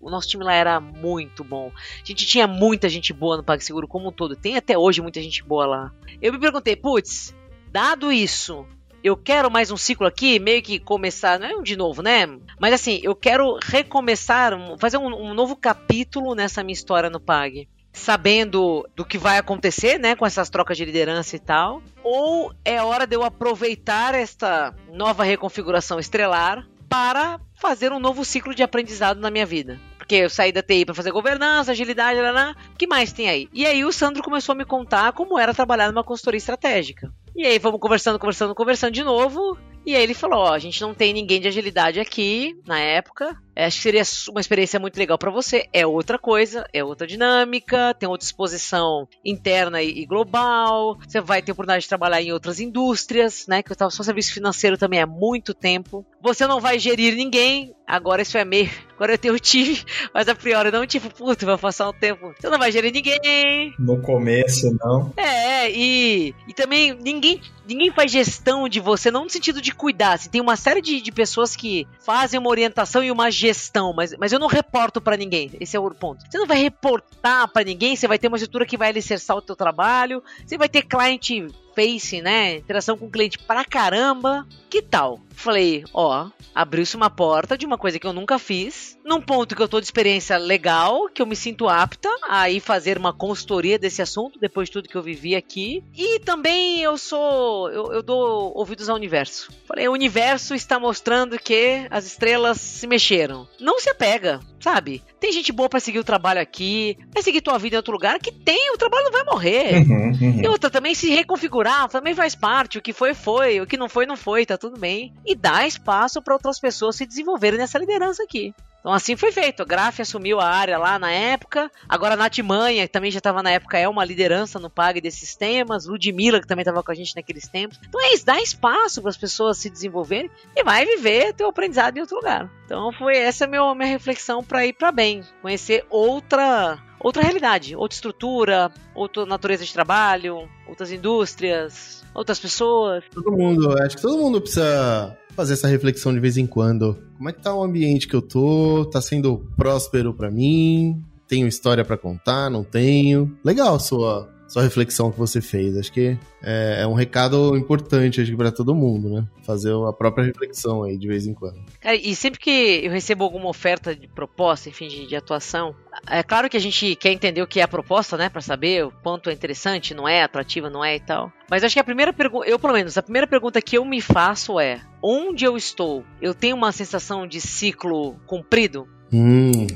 [0.01, 1.71] O nosso time lá era muito bom.
[1.75, 4.35] A gente tinha muita gente boa no PagSeguro como um todo.
[4.35, 5.93] Tem até hoje muita gente boa lá.
[6.21, 7.33] Eu me perguntei, putz,
[7.71, 8.67] dado isso,
[9.05, 12.27] eu quero mais um ciclo aqui, meio que começar, não é um de novo, né?
[12.59, 17.69] Mas assim, eu quero recomeçar, fazer um, um novo capítulo nessa minha história no Pag
[17.93, 22.83] sabendo do que vai acontecer, né, com essas trocas de liderança e tal, ou é
[22.83, 29.21] hora de eu aproveitar esta nova reconfiguração estrelar para fazer um novo ciclo de aprendizado
[29.21, 29.79] na minha vida.
[29.97, 33.49] Porque eu saí da TI para fazer governança, agilidade, lá, que mais tem aí?
[33.53, 37.13] E aí o Sandro começou a me contar como era trabalhar numa consultoria estratégica.
[37.37, 39.59] E aí vamos conversando, conversando, conversando de novo.
[39.85, 43.37] E aí ele falou: ó, a gente não tem ninguém de agilidade aqui na época.
[43.57, 45.67] Acho que seria uma experiência muito legal para você.
[45.73, 50.99] É outra coisa, é outra dinâmica, tem outra exposição interna e global.
[51.07, 53.63] Você vai ter oportunidade de trabalhar em outras indústrias, né?
[53.63, 56.05] Que eu estava só serviço financeiro também há muito tempo.
[56.21, 57.75] Você não vai gerir ninguém.
[57.87, 58.71] Agora isso é meio.
[58.95, 59.79] Agora eu tenho time,
[60.15, 62.33] mas a priori não, tipo, puto, vai passar um tempo.
[62.39, 63.75] Você não vai gerir ninguém.
[63.79, 65.13] No começo, não.
[65.17, 70.15] É, e, e também ninguém, ninguém faz gestão de você, não no sentido de cuidar.
[70.15, 73.44] Assim, tem uma série de, de pessoas que fazem uma orientação e uma gestão,
[73.93, 75.51] mas, mas eu não reporto para ninguém.
[75.61, 76.25] Esse é o ponto.
[76.29, 79.43] Você não vai reportar para ninguém, você vai ter uma estrutura que vai alicerçar o
[79.43, 82.57] teu trabalho, você vai ter cliente face, né?
[82.57, 84.47] Interação com o cliente pra caramba.
[84.71, 85.21] Que tal?
[85.35, 89.63] Falei, ó, abriu-se uma porta de uma coisa que eu nunca fiz, num ponto que
[89.63, 93.79] eu tô de experiência legal, que eu me sinto apta a ir fazer uma consultoria
[93.79, 95.83] desse assunto, depois de tudo que eu vivi aqui.
[95.97, 97.71] E também eu sou.
[97.71, 99.51] Eu, eu dou ouvidos ao universo.
[99.67, 103.47] Falei, o universo está mostrando que as estrelas se mexeram.
[103.61, 105.03] Não se apega, sabe?
[105.21, 108.19] Tem gente boa para seguir o trabalho aqui, vai seguir tua vida em outro lugar,
[108.19, 109.87] que tem, o trabalho não vai morrer.
[109.87, 110.43] Uhum, uhum.
[110.43, 112.79] E outra também se reconfigurar, também faz parte.
[112.79, 113.61] O que foi, foi.
[113.61, 115.13] O que não foi, não foi, tá tudo bem.
[115.27, 118.55] E dá espaço para outras pessoas se desenvolverem nessa liderança aqui.
[118.85, 119.63] Então assim foi feito.
[119.63, 121.71] A Graf assumiu a área lá na época.
[121.89, 125.01] Agora a Nath Manha, que também já estava na época, é uma liderança no PAG
[125.01, 125.87] desses temas.
[125.87, 127.81] Ludmilla, que também estava com a gente naqueles tempos.
[127.89, 131.97] Então é isso, dá espaço para as pessoas se desenvolverem e vai viver teu aprendizado
[131.97, 132.53] em outro lugar.
[132.67, 135.25] Então foi essa minha, minha reflexão para ir para bem.
[135.41, 143.03] Conhecer outra outra realidade, outra estrutura, outra natureza de trabalho, outras indústrias, outras pessoas.
[143.15, 146.97] Todo mundo, acho que todo mundo precisa fazer essa reflexão de vez em quando.
[147.17, 148.85] Como é que tá o ambiente que eu tô?
[148.87, 151.03] Tá sendo próspero para mim?
[151.29, 152.51] Tenho história para contar?
[152.51, 153.37] Não tenho?
[153.45, 155.77] Legal sua sua reflexão que você fez.
[155.77, 159.27] Acho que é, é um recado importante acho para todo mundo, né?
[159.43, 161.61] Fazer a própria reflexão aí de vez em quando.
[161.81, 165.75] Cara, e sempre que eu recebo alguma oferta de proposta, enfim, de, de atuação,
[166.09, 168.29] é claro que a gente quer entender o que é a proposta, né?
[168.29, 171.33] Para saber o quanto é interessante, não é atrativa, não é e tal.
[171.51, 174.01] Mas acho que a primeira pergunta, eu pelo menos, a primeira pergunta que eu me
[174.01, 176.05] faço é: onde eu estou?
[176.23, 178.87] Eu tenho uma sensação de ciclo cumprido?
[179.13, 179.67] Hum,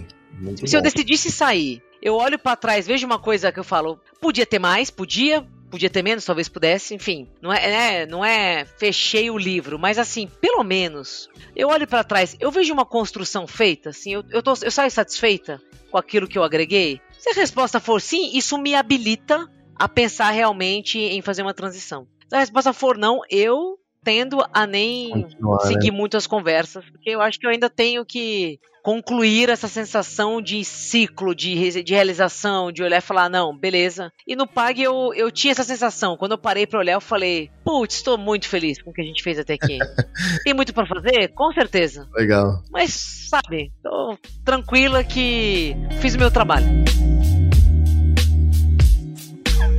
[0.65, 0.79] Se bom.
[0.79, 4.59] eu decidisse sair eu olho para trás, vejo uma coisa que eu falo, podia ter
[4.59, 9.39] mais, podia, podia ter menos, talvez pudesse, enfim, não é, é não é fechei o
[9.39, 14.15] livro, mas assim, pelo menos, eu olho para trás, eu vejo uma construção feita, assim,
[14.15, 17.01] eu, eu, tô, eu saio satisfeita com aquilo que eu agreguei.
[17.19, 22.07] Se a resposta for sim, isso me habilita a pensar realmente em fazer uma transição.
[22.29, 25.97] Se a resposta for não, eu tendo a nem Continuar, seguir né?
[25.97, 30.65] muito as conversas, porque eu acho que eu ainda tenho que concluir essa sensação de
[30.65, 34.11] ciclo, de, de realização, de olhar e falar, não, beleza.
[34.27, 36.17] E no PAG eu, eu tinha essa sensação.
[36.17, 39.05] Quando eu parei para olhar, eu falei, putz, estou muito feliz com o que a
[39.05, 39.79] gente fez até aqui.
[40.43, 41.29] Tem muito para fazer?
[41.35, 42.09] Com certeza.
[42.15, 42.63] Legal.
[42.71, 46.67] Mas, sabe, tô tranquila que fiz o meu trabalho.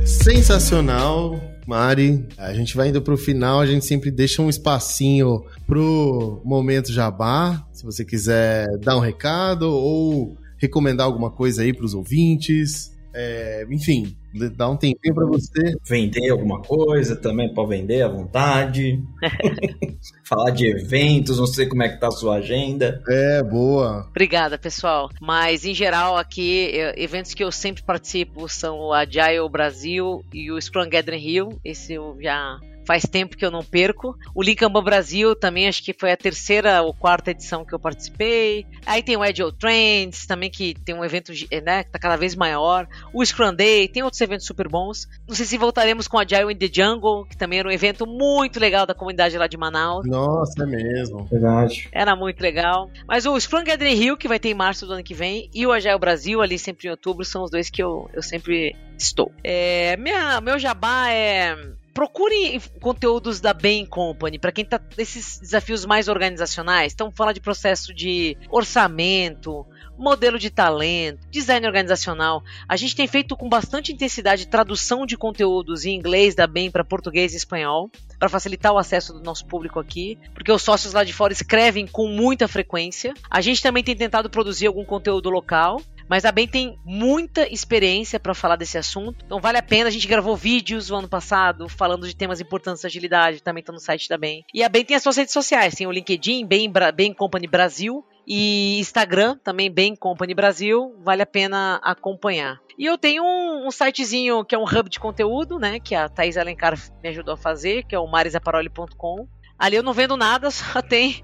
[0.04, 1.49] Sensacional.
[1.70, 6.92] Mari, a gente vai indo pro final, a gente sempre deixa um espacinho pro momento
[6.92, 12.90] jabá, se você quiser dar um recado ou recomendar alguma coisa aí pros ouvintes.
[13.14, 14.16] É, enfim,
[14.56, 15.76] dá um tempinho para você.
[15.86, 19.02] Vender alguma coisa também, pode vender à vontade.
[20.24, 23.02] Falar de eventos, não sei como é que tá a sua agenda.
[23.08, 24.06] É, boa.
[24.08, 25.10] Obrigada, pessoal.
[25.20, 30.60] Mas, em geral, aqui, eventos que eu sempre participo são o Agile Brasil e o
[30.60, 31.60] Scrum Gathering Rio.
[31.64, 32.60] Esse eu já
[32.90, 34.18] faz tempo que eu não perco.
[34.34, 38.66] O Linkamban Brasil também acho que foi a terceira ou quarta edição que eu participei.
[38.84, 41.30] Aí tem o Agile Trends também que tem um evento
[41.62, 42.88] né, que tá cada vez maior.
[43.14, 45.06] O Scrum Day, tem outros eventos super bons.
[45.28, 48.04] Não sei se voltaremos com o Agile in the Jungle, que também era um evento
[48.08, 50.04] muito legal da comunidade lá de Manaus.
[50.04, 51.26] Nossa, é mesmo.
[51.26, 51.88] Verdade.
[51.92, 52.90] Era muito legal.
[53.06, 55.64] Mas o Scrum Gathering Rio, que vai ter em março do ano que vem, e
[55.64, 59.30] o Agile Brasil, ali sempre em outubro, são os dois que eu, eu sempre estou.
[59.44, 61.56] É, minha, meu jabá é
[62.00, 66.94] procure conteúdos da Bain Company para quem está nesses desafios mais organizacionais.
[66.94, 69.66] Então, falar de processo de orçamento,
[69.98, 72.42] modelo de talento, design organizacional.
[72.66, 76.82] A gente tem feito com bastante intensidade tradução de conteúdos em inglês da Bain para
[76.82, 81.04] português e espanhol, para facilitar o acesso do nosso público aqui, porque os sócios lá
[81.04, 83.12] de fora escrevem com muita frequência.
[83.28, 88.18] A gente também tem tentado produzir algum conteúdo local mas a BEM tem muita experiência
[88.18, 89.88] para falar desse assunto, então vale a pena.
[89.88, 93.72] A gente gravou vídeos o ano passado falando de temas importantes da agilidade, também está
[93.72, 94.44] no site da BEM.
[94.52, 98.04] E a BEM tem as suas redes sociais, tem o LinkedIn, BEM, BEM Company Brasil,
[98.26, 102.60] e Instagram, também bem Company Brasil, vale a pena acompanhar.
[102.78, 105.80] E eu tenho um, um, sitezinho que é um hub de conteúdo, né?
[105.80, 109.28] Que a Thais Alencar me ajudou a fazer, que é o marisaparoli.com.
[109.60, 111.22] Ali eu não vendo nada, só tem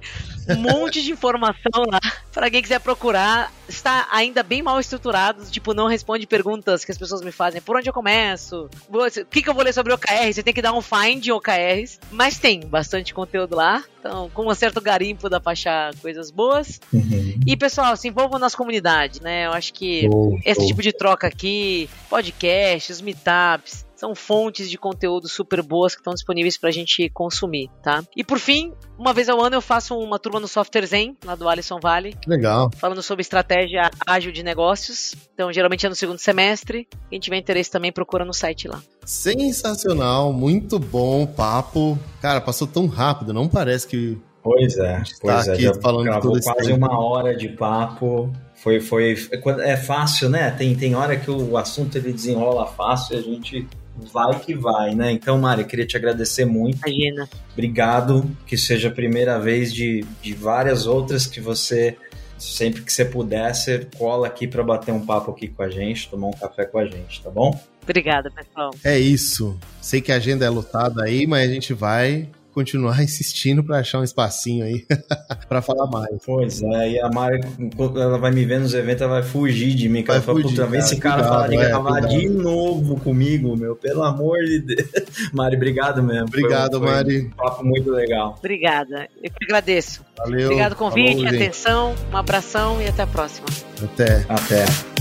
[0.48, 1.98] um monte de informação lá.
[2.32, 6.98] Para quem quiser procurar, está ainda bem mal estruturado, tipo, não responde perguntas que as
[6.98, 7.60] pessoas me fazem.
[7.60, 8.68] Por onde eu começo?
[8.88, 10.32] O que, que eu vou ler sobre OKR?
[10.32, 11.98] Você tem que dar um find OKRs.
[12.10, 13.82] Mas tem bastante conteúdo lá.
[13.98, 16.78] Então, com um certo garimpo dá pra achar coisas boas.
[16.92, 17.40] Uhum.
[17.46, 19.46] E, pessoal, se envolvam nas comunidades, né?
[19.46, 20.68] Eu acho que Show, esse show.
[20.68, 26.56] tipo de troca aqui, podcasts, meetups, são fontes de conteúdo super boas que estão disponíveis
[26.56, 28.04] pra gente consumir, tá?
[28.14, 31.34] E por fim, uma vez ao ano eu faço uma turma no Software Zen, lá
[31.34, 32.70] do Alisson Vale, legal.
[32.76, 35.14] falando sobre estratégia ágil de negócios.
[35.34, 36.86] Então, geralmente é no segundo semestre.
[37.10, 38.82] Quem tiver interesse também procura no site lá.
[39.04, 41.98] Sensacional, muito bom o papo.
[42.20, 44.18] Cara, passou tão rápido, não parece que.
[44.42, 45.54] Pois é, gente pois tá é.
[45.54, 46.86] aqui Já falando gravou todo esse quase tempo.
[46.86, 48.32] uma hora de papo.
[48.54, 49.16] Foi, foi.
[49.64, 50.50] É fácil, né?
[50.52, 53.68] Tem, tem hora que o assunto ele desenrola fácil e a gente
[54.12, 55.12] vai que vai, né?
[55.12, 56.78] Então, Mari, eu queria te agradecer muito.
[56.86, 57.28] Imagina.
[57.52, 58.30] Obrigado.
[58.46, 61.96] Que seja a primeira vez de, de várias outras que você,
[62.38, 66.08] sempre que você puder, você cola aqui para bater um papo aqui com a gente,
[66.08, 67.58] tomar um café com a gente, tá bom?
[67.82, 68.70] Obrigada, pessoal.
[68.84, 69.58] É isso.
[69.80, 74.00] Sei que a agenda é lotada aí, mas a gente vai continuar insistindo pra achar
[74.00, 74.86] um espacinho aí
[75.46, 76.16] pra falar mais.
[76.24, 77.40] Pois é, e a Mari,
[77.76, 80.02] quando ela vai me ver nos eventos, ela vai fugir de mim.
[80.02, 82.18] Vai ela fala, fugir, puta, vem esse cara cuidado, falar de é, gravar cuidado.
[82.18, 84.88] de novo comigo, meu, pelo amor de Deus.
[85.34, 86.24] Mari, obrigado mesmo.
[86.24, 87.18] Obrigado, foi Mari.
[87.26, 88.36] Um papo muito legal.
[88.38, 89.06] Obrigada.
[89.22, 90.02] Eu que agradeço.
[90.16, 90.46] Valeu.
[90.46, 93.46] Obrigado pelo convite, Falou, atenção, um abração e até a próxima.
[93.82, 94.24] Até.
[94.28, 94.95] Até.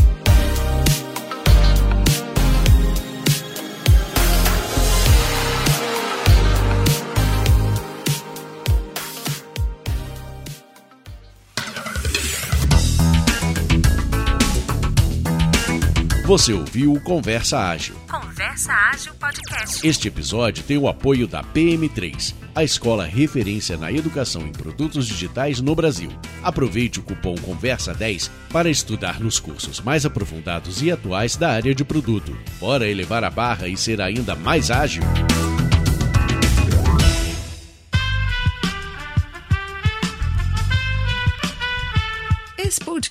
[16.26, 17.94] Você ouviu o Conversa Ágil.
[18.10, 19.88] Conversa Ágil Podcast.
[19.88, 25.62] Este episódio tem o apoio da PM3, a escola referência na educação em produtos digitais
[25.62, 26.10] no Brasil.
[26.42, 31.86] Aproveite o cupom Conversa10 para estudar nos cursos mais aprofundados e atuais da área de
[31.86, 32.36] produto.
[32.60, 35.04] Bora elevar a barra e ser ainda mais ágil?